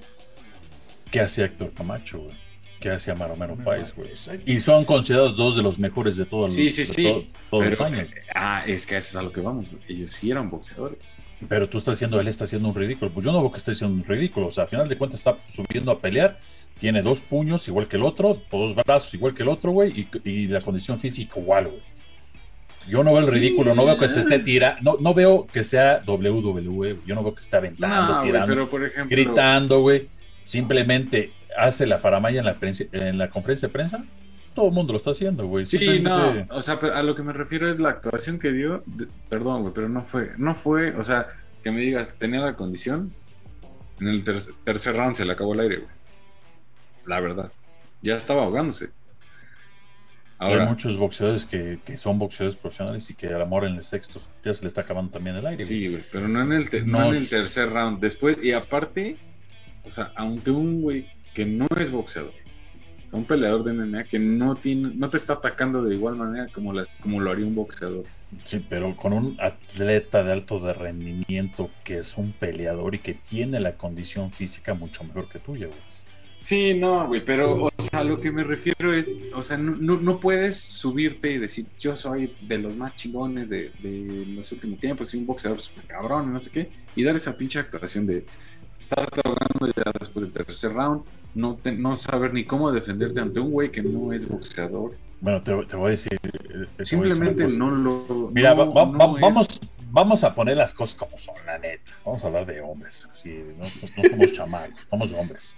[1.10, 2.51] Que hace Héctor Camacho, güey.
[2.82, 4.10] Que hace Amaro Mero Páez, güey.
[4.46, 7.04] Y son considerados dos de los mejores de todos Sí, sí, de sí.
[7.04, 8.10] to- todos los Pero, años.
[8.36, 9.82] ah, es que a eso es a lo que vamos, güey.
[9.88, 11.18] Ellos sí eran boxeadores.
[11.48, 13.12] Pero tú estás haciendo, él está haciendo un ridículo.
[13.12, 14.48] Pues yo no veo que esté haciendo un ridículo.
[14.48, 16.40] O sea, al final de cuentas está subiendo a pelear.
[16.80, 20.08] Tiene dos puños igual que el otro, dos brazos igual que el otro, güey.
[20.24, 21.82] Y, y la condición física igual, güey.
[22.90, 23.36] Yo no veo el Sí.
[23.36, 27.22] ridículo, no veo que se esté tira, no, no veo que sea WWE, yo no
[27.24, 29.16] veo que esté aventando, No, tirando, pero por ejemplo.
[29.16, 30.08] gritando, güey.
[30.46, 32.58] Simplemente hace la faramaya en la,
[32.92, 34.04] en la conferencia de prensa.
[34.54, 35.64] Todo el mundo lo está haciendo, güey.
[35.64, 38.84] Sí, Simplemente- no, o sea, a lo que me refiero es la actuación que dio,
[38.86, 41.28] de- perdón, güey, pero no fue, no fue, o sea,
[41.64, 43.14] que me digas, tenía la condición,
[44.00, 45.90] en el ter- tercer round se le acabó el aire, güey.
[47.06, 47.52] La verdad,
[48.02, 48.90] ya estaba ahogándose.
[50.38, 54.20] Hay muchos boxeadores que, que son boxeadores profesionales y que al amor en el sexto
[54.44, 55.64] ya se le está acabando también el aire.
[55.64, 59.18] sí, güey, pero no en el, no No en el tercer round, después, y aparte,
[59.86, 64.04] o sea, ante un güey que no es boxeador, o sea, un peleador de MMA
[64.06, 67.46] que no tiene, no te está atacando de igual manera como, las, como lo haría
[67.46, 68.06] un boxeador.
[68.44, 73.14] Sí, pero con un atleta de alto de rendimiento que es un peleador y que
[73.14, 75.80] tiene la condición física mucho mejor que tuya, güey.
[76.42, 80.00] Sí, no, güey, pero, o sea, lo que me refiero es, o sea, no, no,
[80.00, 84.80] no puedes subirte y decir, yo soy de los más chingones de, de los últimos
[84.80, 88.26] tiempos, soy un boxeador súper cabrón, no sé qué, y dar esa pinche actuación de
[88.82, 91.04] estar ahogando ya después del tercer round,
[91.36, 94.96] no, te- no saber ni cómo defenderte ante un güey que no es boxeador.
[95.22, 96.14] Bueno, te, te voy a decir.
[96.14, 98.30] eh, te voy a decir una Simplemente no lo...
[98.34, 99.48] Mira, no- va- va- no va- es- vamos,
[99.92, 101.92] vamos a poner las cosas como son, la neta.
[102.06, 103.08] Vamos a hablar de hombres.
[103.12, 105.56] así, no, no somos chamacos, somos hombres.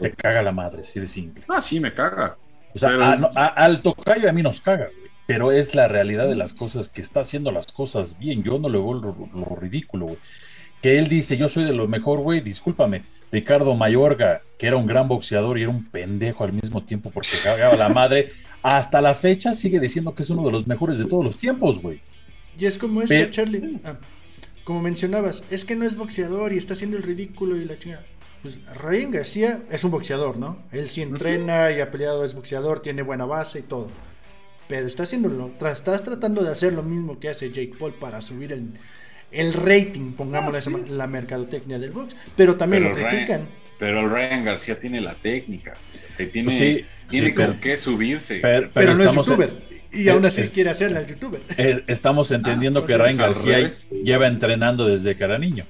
[0.00, 1.44] Te caga la madre, si eres simple.
[1.48, 2.36] Ah, sí, me caga.
[2.74, 5.10] O sea, Pero a- a- al tocayo a mí nos caga, güey.
[5.26, 8.42] Pero es la realidad de las cosas que está haciendo las cosas bien.
[8.42, 10.18] Yo no le veo lo, lo ridículo, güey.
[10.82, 13.02] Que él dice, yo soy de lo mejor, güey, discúlpame.
[13.32, 17.30] Ricardo Mayorga, que era un gran boxeador y era un pendejo al mismo tiempo porque
[17.42, 18.30] cagaba la madre,
[18.62, 21.80] hasta la fecha sigue diciendo que es uno de los mejores de todos los tiempos,
[21.80, 22.00] güey.
[22.58, 23.78] Y es como esto, Pero- Charlie.
[23.84, 23.96] Ah,
[24.64, 28.04] como mencionabas, es que no es boxeador y está haciendo el ridículo y la chingada.
[28.42, 30.58] Pues Ryan García es un boxeador, ¿no?
[30.72, 33.88] Él sí entrena y ha peleado, es boxeador, tiene buena base y todo.
[34.66, 38.52] Pero está haciéndolo, estás tratando de hacer lo mismo que hace Jake Paul para subir
[38.52, 38.74] el,
[39.32, 40.90] el rating, pongámosle Ah, sí.
[40.92, 42.16] la mercadotecnia del box.
[42.36, 43.48] Pero también Pero lo Ryan- critican.
[43.78, 45.74] Pero el Ryan García tiene la técnica.
[46.06, 48.40] O sea, tiene, Pues sí, tiene sí, con pero- qué subirse.
[48.40, 49.50] Pero, Pero, no es en- youtuber.
[49.92, 51.40] Y aún así es- quiere hacerla el youtuber.
[51.56, 53.70] eh, estamos entendiendo Ah, que pues Ryan García
[54.04, 55.64] lleva entrenando desde que era niño.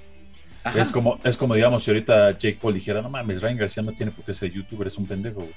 [0.63, 0.79] Ajá.
[0.83, 3.93] Es como, es como, digamos, si ahorita Jake Paul dijera, no mames, Ryan García no
[3.93, 5.55] tiene por qué ser youtuber, es un pendejo, güey.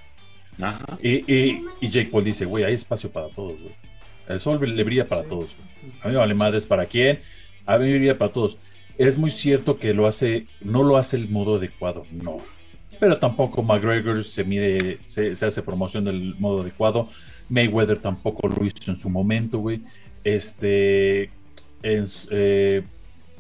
[0.62, 0.98] Ajá.
[1.02, 3.74] Y, y, y Jake Paul dice, güey, hay espacio para todos, güey.
[4.30, 5.28] El sol le brilla para Sí.
[5.30, 5.94] todos, güey.
[6.04, 7.20] A mí vale madres para quién,
[7.66, 8.58] a mí me brilla para todos.
[8.98, 12.40] Es muy cierto que lo hace, no lo hace el modo adecuado, no.
[13.00, 17.10] Pero tampoco McGregor se mide, se, hace promoción del modo adecuado.
[17.50, 19.82] Mayweather tampoco lo hizo en su momento, güey.
[20.24, 21.30] Este,
[21.82, 22.84] eh,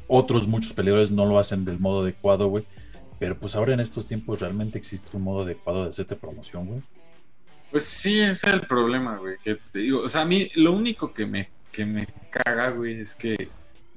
[0.07, 2.65] otros muchos peleadores no lo hacen del modo adecuado, güey.
[3.19, 6.81] Pero pues ahora en estos tiempos realmente existe un modo adecuado de hacerte promoción, güey.
[7.71, 9.35] Pues sí, ese es el problema, güey.
[9.93, 13.49] O sea, a mí lo único que me, que me caga, güey, es que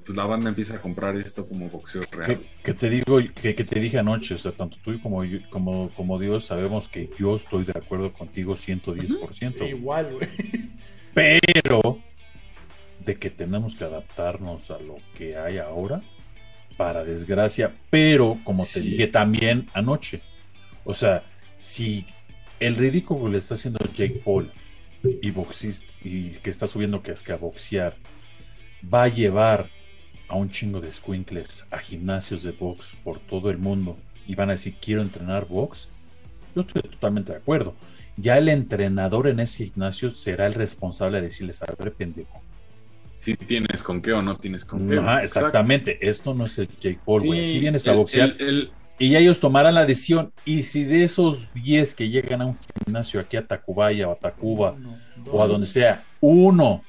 [0.07, 2.25] pues la banda empieza a comprar esto como boxeo real.
[2.39, 5.39] Que, que te digo, que, que te dije anoche, o sea, tanto tú como, yo-
[5.49, 9.57] como, como Dios sabemos que yo estoy de acuerdo contigo 110%.
[9.57, 9.69] güey.
[9.71, 10.29] Igual, güey.
[11.13, 11.99] pero
[13.03, 16.01] de que tenemos que adaptarnos a lo que hay ahora,
[16.77, 20.21] para desgracia, pero como te dije también anoche,
[20.85, 21.23] o sea,
[21.57, 22.05] si
[22.59, 24.51] el ridículo que le está haciendo Jake Paul
[25.21, 27.93] y boxista y que está subiendo que es que a boxear
[28.93, 29.69] va a llevar
[30.27, 33.97] a un chingo de squinkles a gimnasios de box por todo el mundo
[34.27, 35.89] y van a decir quiero entrenar box,
[36.55, 37.73] yo estoy totalmente de acuerdo
[38.17, 42.41] ya el entrenador en ese gimnasio será el responsable de decirles, a ver, pendejo,
[43.19, 44.97] si tienes con qué o no tienes con qué.
[44.97, 45.97] Ajá, exactamente.
[46.07, 47.49] Esto no es el Jake Paul, güey.
[47.49, 48.35] Aquí vienes a boxear.
[48.99, 50.31] y ellos tomarán la decisión.
[50.45, 54.15] Y si de esos 10 que llegan a un gimnasio aquí a Tacubaya o a
[54.15, 54.75] Tacuba
[55.31, 56.83] o a donde sea, uno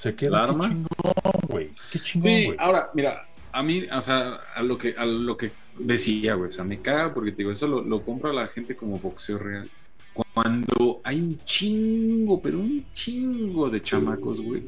[0.00, 1.70] se queda qué chingón, güey.
[1.92, 3.22] Qué chingón, Sí, ahora, mira,
[3.52, 6.80] a mí, o sea, a lo que, a lo que decía, güey, o sea, me
[6.80, 9.68] caga porque te digo, eso lo, lo compra la gente como boxeo real.
[10.14, 14.62] Cuando hay un chingo, pero un chingo de chamacos, güey.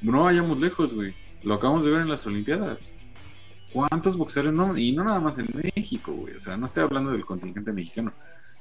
[0.00, 1.12] No vayamos lejos, güey.
[1.42, 2.94] Lo acabamos de ver en las Olimpiadas.
[3.72, 4.56] ¿Cuántos boxeadores?
[4.56, 6.36] No, y no nada más en México, güey.
[6.36, 8.12] O sea, no estoy hablando del contingente mexicano,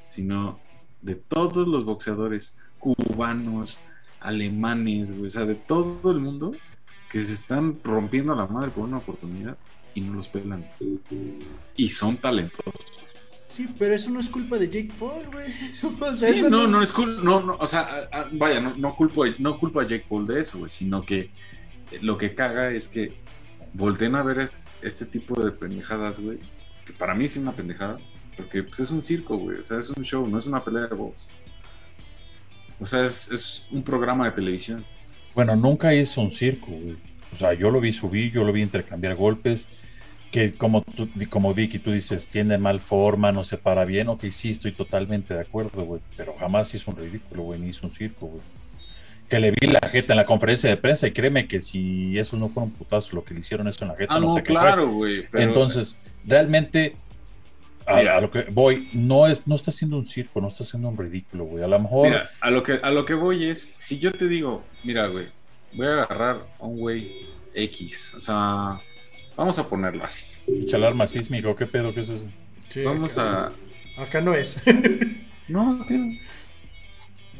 [0.05, 0.59] sino
[1.03, 3.77] de todos los boxeadores cubanos,
[4.23, 5.27] alemanes, güey.
[5.27, 6.53] O sea, de todo el mundo
[7.11, 9.57] que se están rompiendo la madre por una oportunidad
[9.93, 10.65] y no los pelan.
[11.75, 12.73] Y son talentosos.
[13.53, 15.53] Sí, pero eso no es culpa de Jake Paul, güey.
[15.69, 15.87] sí,
[16.49, 19.83] no, no, es culpa, no, no, o sea, vaya, no, no, culpo, no culpo a
[19.83, 21.29] Jake Paul de eso, güey, sino que
[22.01, 23.13] lo que caga es que
[23.73, 26.39] volteen a ver este, este, tipo de pendejadas, güey,
[26.83, 27.99] que para mí es una pendejada,
[28.35, 30.87] porque pues, es un circo, güey, o sea, es un show, no es una pelea
[30.87, 31.29] de box.
[32.83, 34.83] O sea, es, es un programa de televisión.
[35.33, 36.97] Bueno, nunca hizo un circo, güey.
[37.31, 39.69] O sea, yo lo vi subir, yo lo vi intercambiar golpes,
[40.31, 44.25] que como, tú, como Vicky, tú dices, tiene mal forma, no se para bien, ok,
[44.31, 47.93] sí, estoy totalmente de acuerdo, güey, pero jamás hizo un ridículo, güey, ni hizo un
[47.93, 48.41] circo, güey.
[49.29, 52.37] Que le vi la jeta en la conferencia de prensa y créeme que si esos
[52.37, 54.91] no fueron putazos lo que le hicieron eso en la jeta, ah, no, sé claro,
[54.91, 55.25] güey.
[55.31, 56.97] Entonces, realmente,
[57.85, 60.97] a, lo que voy, no, es, no está haciendo un circo, no está haciendo un
[60.97, 61.63] ridículo, güey.
[61.63, 62.09] A lo mejor...
[62.09, 65.27] Mira, a lo, que, a lo que voy es, si yo te digo, mira, güey,
[65.73, 68.79] voy a agarrar a un güey X, o sea
[69.35, 70.25] Vamos a ponerlo así.
[70.51, 71.91] ¿Mucha alarma sísmica qué pedo?
[71.93, 72.25] ¿Qué es eso?
[72.83, 73.51] Vamos a.
[73.97, 74.61] Acá no es.
[75.47, 76.13] no, acá no.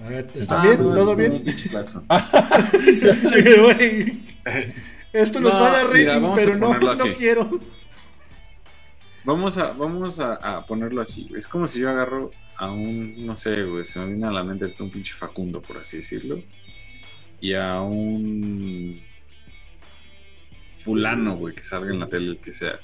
[0.04, 0.78] A ver, ¿está ah, bien?
[0.78, 1.44] ¿Todo bien?
[5.14, 7.50] Esto nos va a dar rating, pero no, no quiero.
[9.26, 11.30] Vamos a, vamos a, a, ponerlo así.
[11.36, 14.44] Es como si yo agarro a un, no sé, güey, se me viene a la
[14.44, 16.42] mente un pinche Facundo, por así decirlo.
[17.40, 19.02] Y a un
[20.76, 22.80] fulano, güey, que salga en la tele, el que sea.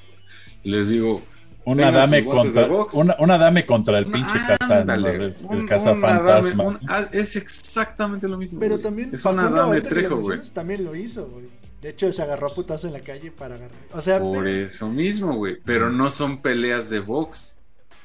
[0.63, 1.21] Y les digo,
[1.65, 6.79] una dame contra una, una, dame contra el pinche casa, el, casa fantasma.
[6.87, 8.59] Ah, es exactamente lo mismo.
[8.59, 10.39] Pero también es una dame trejo, güey.
[10.53, 11.45] También lo hizo, güey.
[11.81, 13.77] De hecho, se agarró a putazo en la calle para agarrar.
[13.93, 15.57] O sea, por eso mismo, güey.
[15.63, 17.61] Pero no son peleas de box.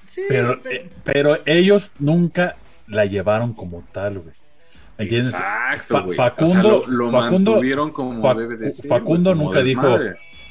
[0.09, 2.57] Sí, pero, eh, pero ellos nunca
[2.87, 4.35] la llevaron como tal, güey.
[4.97, 5.35] ¿Entiendes?
[5.35, 8.23] Exacto, Facundo, lo, mantuvieron como
[8.89, 9.99] Facundo nunca dijo,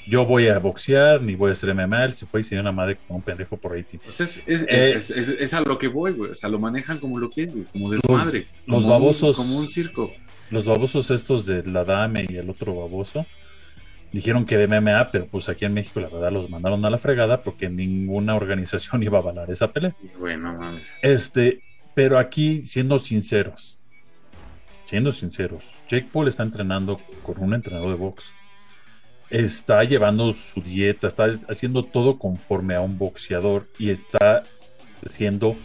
[0.06, 2.74] yo voy a boxear, ni voy a hacer MMA, se fue y se dio una
[2.74, 3.86] madre como un pendejo por ahí.
[4.04, 6.32] Pues es, es, es, es, a lo que voy, güey.
[6.32, 8.48] O sea, lo manejan como lo que es, güey, como desmadre.
[8.66, 9.38] Los, los babosos.
[9.38, 10.12] como un circo.
[10.50, 13.26] Los babosos estos de la Dame y el otro baboso
[14.14, 16.98] dijeron que de MMA, pero pues aquí en México la verdad los mandaron a la
[16.98, 19.94] fregada porque ninguna organización iba a avalar esa pelea.
[20.20, 20.98] Bueno, mames.
[21.02, 21.62] Este,
[21.94, 23.78] pero aquí, siendo sinceros,
[24.84, 28.34] siendo sinceros, Jake Paul está entrenando con un entrenador de box.
[29.30, 34.44] Está llevando su dieta, está haciendo todo conforme a un boxeador y está
[35.08, 35.56] siendo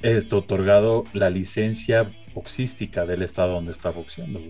[0.00, 4.40] esto, otorgado la licencia boxística del estado donde está boxeando.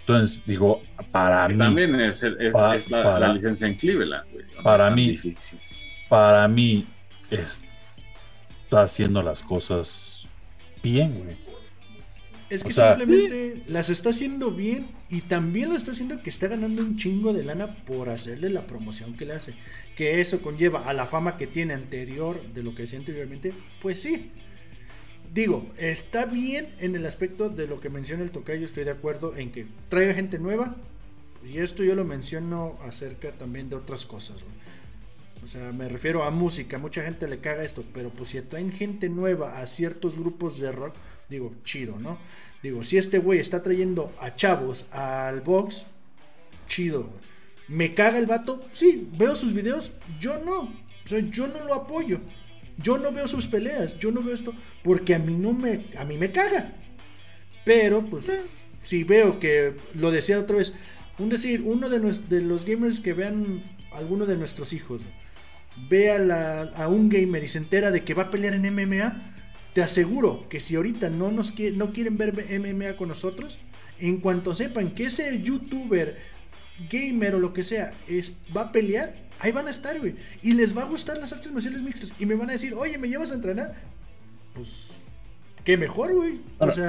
[0.00, 1.56] Entonces, digo, para mí.
[1.56, 4.24] También es, la, licencia en Cleveland,
[4.62, 5.18] para mí,
[6.08, 6.86] para mí,
[7.30, 10.28] está haciendo las cosas
[10.82, 11.36] bien, güey.
[12.50, 16.82] Es que simplemente las está haciendo bien y también lo está haciendo que está ganando
[16.82, 19.54] un chingo de lana por hacerle la promoción que le hace.
[19.96, 23.54] Que eso conlleva a la fama que tiene anterior de lo que decía anteriormente.
[23.80, 24.30] Pues sí.
[25.32, 28.64] Digo, está bien en el aspecto de lo que menciona el tocayo.
[28.64, 30.76] Estoy de acuerdo en que traiga gente nueva.
[31.44, 34.36] Y esto yo lo menciono acerca también de otras cosas.
[35.42, 36.78] O sea, me refiero a música.
[36.78, 37.84] Mucha gente le caga esto.
[37.92, 40.94] Pero pues si traen gente nueva a ciertos grupos de rock
[41.28, 42.18] digo, chido, ¿no?
[42.62, 45.84] Digo, si este güey está trayendo a chavos al box,
[46.68, 47.10] chido,
[47.68, 48.66] ¿Me caga el vato?
[48.72, 50.60] Sí, veo sus videos, yo no.
[51.04, 52.20] O sea, yo no lo apoyo.
[52.78, 54.52] Yo no veo sus peleas, yo no veo esto,
[54.82, 56.72] porque a mí no me, a mí me caga.
[57.64, 58.24] Pero, pues,
[58.80, 60.74] si veo que, lo decía otra vez,
[61.18, 63.62] un decir, uno de, de los gamers que vean
[63.92, 65.00] alguno de nuestros hijos,
[65.88, 69.34] ve a, a un gamer y se entera de que va a pelear en MMA,
[69.72, 73.58] te aseguro que si ahorita no, nos no quieren ver MMA con nosotros,
[73.98, 76.16] en cuanto sepan que ese youtuber,
[76.90, 80.14] gamer o lo que sea, es, va a pelear, ahí van a estar, güey.
[80.42, 82.12] Y les va a gustar las artes marciales mixtas.
[82.18, 83.74] Y me van a decir, oye, ¿me llevas a entrenar?
[84.54, 84.90] Pues,
[85.64, 86.40] qué mejor, güey.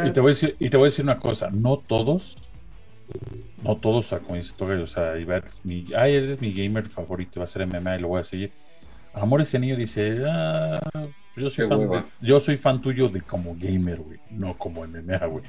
[0.08, 2.36] y, te voy a decir, y te voy a decir una cosa, no todos
[3.64, 5.14] No todos, o sea, como dice Toga, o sea,
[5.64, 8.52] mi, ay, eres mi gamer favorito, va a ser MMA y lo voy a seguir.
[9.14, 10.80] Amor ese niño dice, ah,
[11.36, 15.26] yo soy fan, de- yo soy fan tuyo de como gamer, güey, no como MMA,
[15.26, 15.44] güey.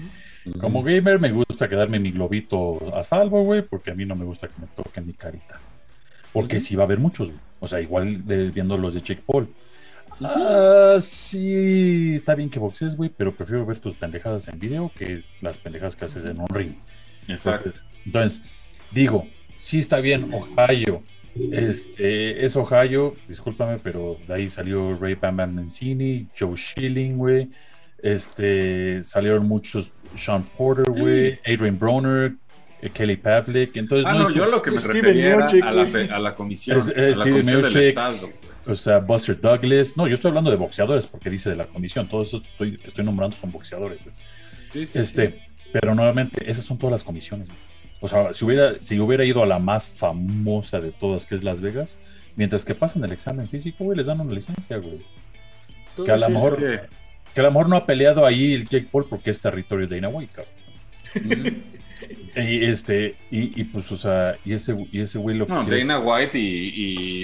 [0.60, 4.24] Como gamer me gusta quedarme mi globito a salvo, güey, porque a mí no me
[4.24, 5.60] gusta que me toquen mi carita.
[6.36, 6.64] Porque Ujú.
[6.66, 7.32] sí va a haber muchos.
[7.60, 9.48] O sea, igual de, viendo los de Jake Paul.
[10.20, 15.22] Ah, sí, está bien que boxees, güey, pero prefiero ver tus pendejadas en video que
[15.40, 16.74] las pendejadas que haces en un ring.
[17.26, 17.70] Exacto.
[18.04, 18.42] Entonces,
[18.90, 21.02] digo, sí está bien, Ohio.
[21.52, 27.48] Este, es Ohio, discúlpame, pero de ahí salió Ray Bam Bam Mancini, Joe Schilling, güey.
[28.02, 32.34] Este, salieron muchos Sean Porter, güey, Adrian Broner,
[32.92, 33.76] Kelly Pavlik.
[33.76, 35.34] Entonces, Ah, no no, es- yo a lo que me Steven refería
[35.66, 37.76] a la, fe- a la comisión, Es- es a la Steven comisión del.
[37.84, 38.18] Estado.
[38.20, 38.32] güey.
[38.68, 39.96] o sea, Buster Douglas.
[39.96, 42.08] No, yo estoy hablando de boxeadores porque dice de la condición.
[42.08, 44.14] Todos estos que estoy, que estoy nombrando son boxeadores, güey.
[44.72, 45.68] Sí, sí, Este, sí.
[45.72, 47.48] pero nuevamente, esas son todas las comisiones.
[48.00, 51.42] O sea, si hubiera, si hubiera ido a la más famosa de todas, que es
[51.44, 51.98] Las Vegas,
[52.36, 55.00] mientras que pasan el examen físico, güey, les dan una licencia, güey.
[56.04, 56.80] Que a lo mejor, que-
[57.32, 59.94] que a lo mejor no ha peleado ahí el Jake Paul porque es territorio de
[59.96, 60.54] Dana White, cabrón.
[62.36, 65.62] Y este, y, y pues, o sea, y ese, y ese güey lo que No,
[65.62, 66.72] es- Dana White y,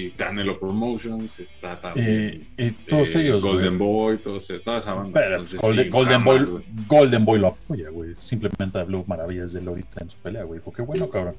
[0.07, 2.47] y Canelo Promotions está también.
[2.57, 3.53] eh, y todos eh, ellos, güey.
[3.53, 5.11] Golden Boy, todos, toda esa banda.
[5.13, 6.85] Pero Entonces, Golden, sí, Golden jamás, Boy, güey.
[6.87, 8.15] Golden Boy lo apoya, güey.
[8.15, 10.59] Simplemente habló maravillas de él ahorita en su pelea, güey.
[10.59, 11.35] Porque bueno, cabrón.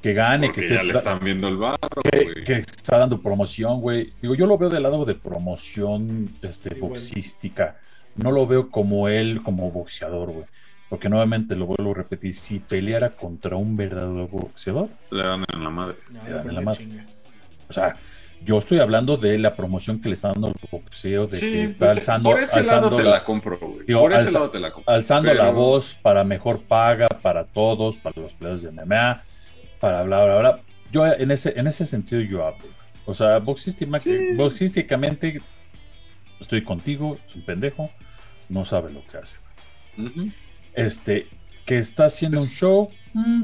[0.00, 1.78] Que gane, Porque que esté ya le están viendo el barro,
[2.10, 2.44] que, güey.
[2.44, 4.12] que está dando promoción, güey.
[4.22, 7.76] Digo, yo lo veo del lado de promoción este, boxística.
[8.16, 10.44] No lo veo como él, como boxeador, güey.
[10.88, 15.62] Porque nuevamente lo vuelvo a repetir, si peleara contra un verdadero boxeador, Le dan en
[15.64, 15.96] la madre.
[16.10, 17.04] no, Ya, me la chinga.
[17.68, 17.96] o sea,
[18.42, 21.86] yo estoy hablando de la promoción que le está dando al boxeo, de que está
[21.86, 23.84] pues, alzando, por ese lado alzando te la- la compro, güey.
[23.86, 24.94] Digo, por ese alza- lado te la compro.
[24.94, 29.24] alzando la voz para mejor paga para todos, para los peleadores de MMA,
[29.80, 30.60] para bla, bla, bla.
[30.90, 32.64] Yo en ese, en ese sentido yo hablo.
[33.04, 34.16] O sea, boxística- Sí.
[34.36, 35.40] boxísticamente
[36.40, 37.90] estoy contigo, es un pendejo,
[38.48, 39.36] no sabe lo que hace.
[39.98, 40.30] Ujú.
[40.86, 41.26] Este,
[41.66, 43.42] que está haciendo un show, mm,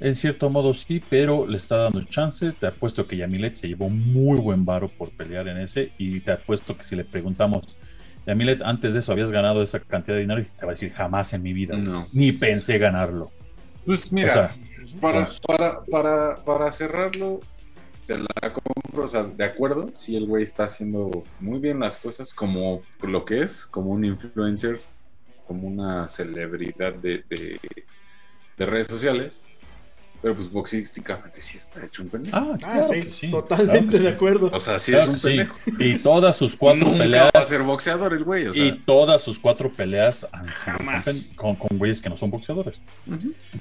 [0.00, 2.52] en cierto modo sí, pero le está dando chance.
[2.52, 6.32] Te apuesto que Yamilet se llevó muy buen varo por pelear en ese y te
[6.32, 7.78] apuesto que si le preguntamos,
[8.26, 10.92] Yamilet, antes de eso habías ganado esa cantidad de dinero y te va a decir
[10.92, 12.06] jamás en mi vida, No.
[12.12, 13.30] ni pensé ganarlo.
[13.86, 14.50] Pues mira, o sea,
[15.00, 17.40] para, pues- para, para, para cerrarlo,
[18.06, 21.96] te la compro, o sea, de acuerdo, si el güey está haciendo muy bien las
[21.98, 24.80] cosas como lo que es, como un influencer,
[25.46, 27.60] como una celebridad de, de,
[28.56, 29.42] de redes sociales,
[30.22, 32.34] pero pues boxísticamente sí está hecho un pendejo.
[32.36, 34.14] Ah, Ah, claro sí, que sí, totalmente claro que de sí.
[34.14, 34.50] acuerdo.
[34.54, 35.26] O sea, sí Claro es un sí.
[35.28, 35.56] pendejo.
[35.78, 38.64] Y todas sus cuatro Nunca peleas va a ser boxeador el güey, o sea.
[38.64, 41.32] y todas sus cuatro peleas han sido Jamás.
[41.36, 42.80] con, con güeyes que no son boxeadores.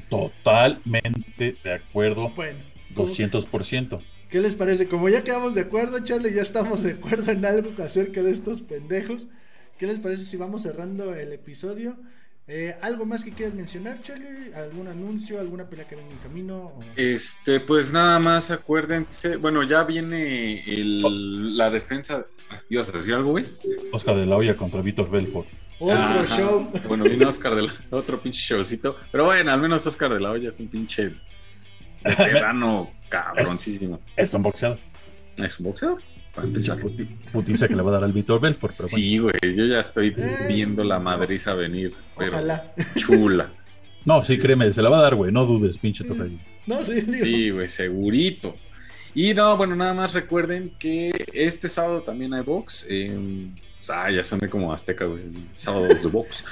[0.10, 2.60] Totalmente de acuerdo, Bueno,
[2.96, 4.02] 200%.
[4.30, 4.88] ¿qué les parece?
[4.88, 8.62] Como ya quedamos de acuerdo, Charlie, ya estamos de acuerdo en algo acerca de estos
[8.62, 9.28] pendejos.
[9.78, 11.96] ¿Qué les parece si vamos cerrando el episodio?
[12.48, 14.54] Eh, ¿Algo más que quieras mencionar, Charlie?
[14.54, 15.40] ¿Algún anuncio?
[15.40, 16.58] ¿Alguna pelea que venga en camino?
[16.58, 22.26] O- Este, pues nada más acuérdense, bueno, ya viene el- la defensa.
[22.70, 23.46] ¿Ibas a decir algo, güey?
[23.94, 25.48] Oscar de la Hoya contra Víctor Belfort.
[25.80, 26.26] Otro Ajá.
[26.38, 26.70] show.
[26.88, 28.98] Bueno, vino Oscar de la, otro pinche showcito.
[29.12, 31.14] Pero bueno, al menos Oscar de la Hoya es un pinche
[32.04, 34.00] veterano cabroncísimo.
[34.16, 34.80] Es un boxeador.
[35.38, 36.02] ¿Es un boxeador?
[36.42, 36.80] Empezar.
[37.32, 39.04] Putiza que le va a dar al Víctor Belfort, pero bueno.
[39.04, 42.74] Sí, güey, yo ya estoy Eh, viendo la madriza venir, pero Ojalá.
[42.98, 43.52] chula.
[44.06, 45.32] No, sí, créeme, se la va a dar, güey.
[45.32, 46.38] No dudes, pinche tocayo.
[46.68, 47.18] No, sí, digo.
[47.20, 48.54] Sí, güey, segurito.
[49.16, 52.86] Y no, bueno, nada más recuerden que este sábado también hay box.
[52.90, 53.48] eh,
[53.90, 55.24] ah, ya soné como azteca, güey.
[55.54, 56.44] Sábados de box.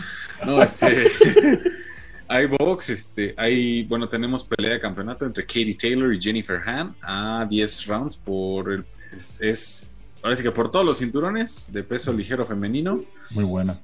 [0.45, 1.11] No, este.
[2.29, 3.33] hay box, este.
[3.35, 8.15] Hay, bueno, tenemos pelea de campeonato entre Katie Taylor y Jennifer Han a 10 rounds
[8.15, 8.85] por el.
[9.11, 9.88] Es, es-
[10.23, 13.03] ahora sí que por todos los cinturones de peso ligero femenino.
[13.31, 13.79] Muy buena.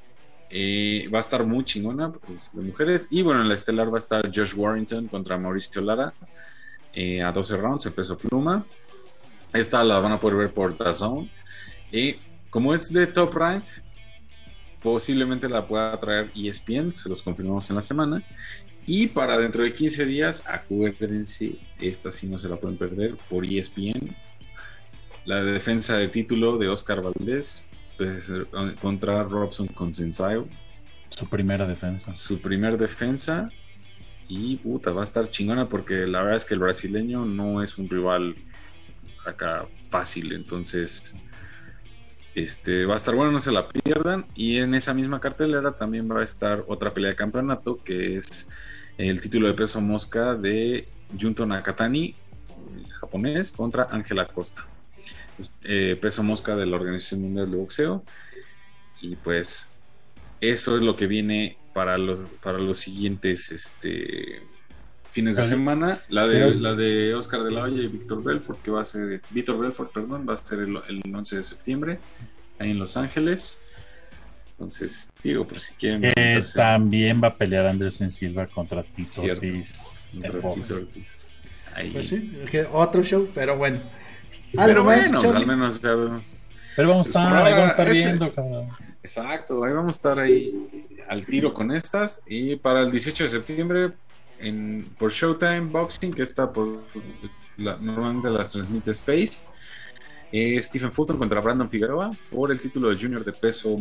[0.50, 3.08] Eh, va a estar muy chingona pues, de mujeres.
[3.10, 6.14] Y bueno, en la estelar va a estar Josh Warrington contra Mauricio Lara
[6.94, 8.66] eh, a 12 rounds, el peso pluma.
[9.54, 11.30] Esta la van a poder ver por DAZN.
[11.92, 12.16] Y
[12.50, 13.64] como es de top rank,
[14.82, 18.24] posiblemente la pueda traer ESPN, se los confirmamos en la semana.
[18.86, 23.46] Y para dentro de 15 días, acuérdense, esta sí no se la pueden perder por
[23.46, 24.16] ESPN.
[25.28, 27.68] La defensa de título de Oscar Valdés
[27.98, 28.32] pues,
[28.80, 30.48] contra Robson Consensayo,
[31.10, 32.16] Su primera defensa.
[32.16, 33.50] su primer defensa.
[34.30, 37.78] Y puta, va a estar chingona porque la verdad es que el brasileño no es
[37.78, 38.36] un rival
[39.26, 40.32] acá fácil.
[40.32, 41.18] Entonces,
[42.34, 44.28] este va a estar bueno, no se la pierdan.
[44.34, 48.48] Y en esa misma cartelera también va a estar otra pelea de campeonato que es
[48.98, 50.88] el título de peso mosca de
[51.20, 52.16] Junto Nakatani,
[53.02, 54.66] japonés, contra Ángela Costa.
[55.64, 58.04] Eh, peso mosca de la Organización Mundial de Boxeo.
[59.02, 59.72] Y pues
[60.42, 64.42] eso es lo que viene para los, para los siguientes este,
[65.12, 66.00] fines de semana.
[66.10, 69.22] La de, la de Oscar de la Hoya y Víctor Belfort, que va a ser,
[69.30, 70.78] Víctor Belfort, perdón, va a ser el,
[71.14, 72.00] 11 de septiembre,
[72.60, 73.62] ahí en Los Ángeles.
[74.52, 76.12] Entonces, digo, por si quieren.
[76.16, 80.10] Eh, también va a pelear Anderson Silva contra Tito Ortiz.
[81.94, 82.34] Pues sí,
[82.74, 83.82] otro show, pero bueno.
[84.54, 88.68] Pero bueno, al menos Pero vamos a estar, vamos a estar viendo, cabrón.
[89.04, 92.24] Exacto, ahí vamos a estar ahí al tiro con estas.
[92.28, 93.92] Y para el 18 de septiembre,
[94.40, 96.84] en, por Showtime Boxing, que está por
[97.58, 99.40] normalmente las transmite Space.
[100.30, 103.78] Eh, Stephen Fulton contra Brandon Figueroa por el título de junior de peso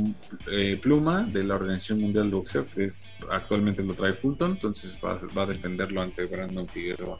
[0.48, 4.96] eh, pluma de la Organización Mundial de Boxeo, que es actualmente lo trae Fulton, entonces
[5.04, 7.18] va, va, a defenderlo ante Brandon Figueroa.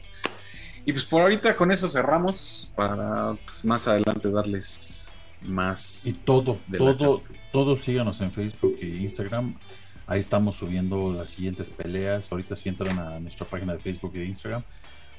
[0.87, 6.07] Y pues por ahorita con eso cerramos para pues, más adelante darles más.
[6.07, 9.55] Y todo, todo, todos síganos en Facebook e Instagram.
[10.07, 12.31] Ahí estamos subiendo las siguientes peleas.
[12.31, 14.63] Ahorita si entran a nuestra página de Facebook e Instagram,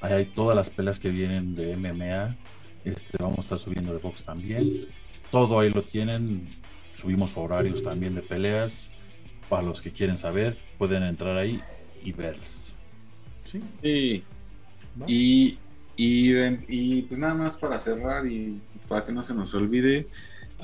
[0.01, 2.35] ahí hay todas las peleas que vienen de MMA.
[2.83, 4.87] Este, vamos a estar subiendo de box también.
[5.29, 6.49] Todo ahí lo tienen.
[6.93, 8.91] Subimos horarios también de peleas.
[9.47, 11.61] Para los que quieren saber, pueden entrar ahí
[12.03, 12.75] y verlas.
[13.43, 14.23] Sí.
[15.07, 15.57] Y,
[15.95, 16.33] y,
[16.67, 20.07] y pues nada más para cerrar y para que no se nos olvide,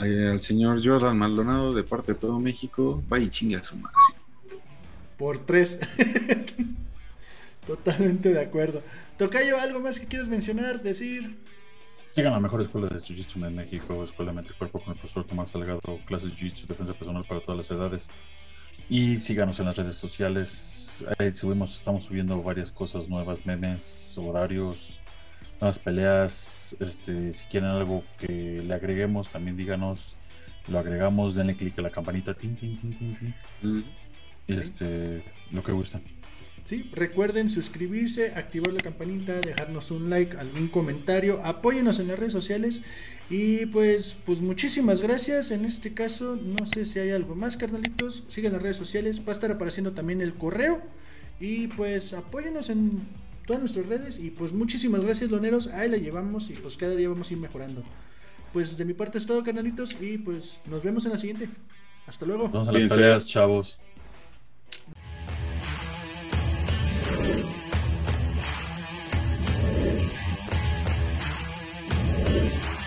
[0.02, 3.77] eh, al señor Jordan Maldonado de parte de todo México, va y chinga a su
[3.77, 3.95] madre.
[5.18, 5.80] Por tres.
[7.68, 8.81] Totalmente de acuerdo.
[9.18, 11.38] Tocayo, ¿algo más que quieres mencionar, decir?
[12.14, 15.26] Sigan la mejor escuela de Jiu-Jitsu en México, Escuela de Mente Cuerpo con el profesor
[15.26, 18.10] Tomás Salgado, clases de Jiu-Jitsu, defensa personal para todas las edades.
[18.89, 21.05] Y síganos en las redes sociales.
[21.17, 24.99] Ahí subimos, estamos subiendo varias cosas nuevas, memes, horarios,
[25.59, 26.75] nuevas peleas.
[26.79, 30.17] Este, si quieren algo que le agreguemos, también díganos.
[30.67, 32.33] Lo agregamos, denle clic a la campanita.
[32.33, 33.83] Tin, tin, tin, tin, mm.
[34.47, 36.03] Este, lo que gusten.
[36.65, 42.33] Sí, recuerden suscribirse, activar la campanita, dejarnos un like, algún comentario, apóyenos en las redes
[42.33, 42.81] sociales
[43.29, 45.51] y pues pues muchísimas gracias.
[45.51, 48.23] En este caso, no sé si hay algo más, carnalitos.
[48.29, 50.81] Sigan las redes sociales, va a estar apareciendo también el correo
[51.39, 53.07] y pues apóyenos en
[53.45, 54.17] todas nuestras redes.
[54.17, 55.67] Y pues muchísimas gracias, loneros.
[55.67, 57.83] Ahí la llevamos y pues cada día vamos a ir mejorando.
[58.53, 60.01] Pues de mi parte es todo, canalitos.
[60.01, 61.47] Y pues nos vemos en la siguiente.
[62.07, 62.49] Hasta luego.
[62.49, 63.77] Vamos a las peleas, chavos.
[67.26, 67.45] Thank
[72.80, 72.84] you.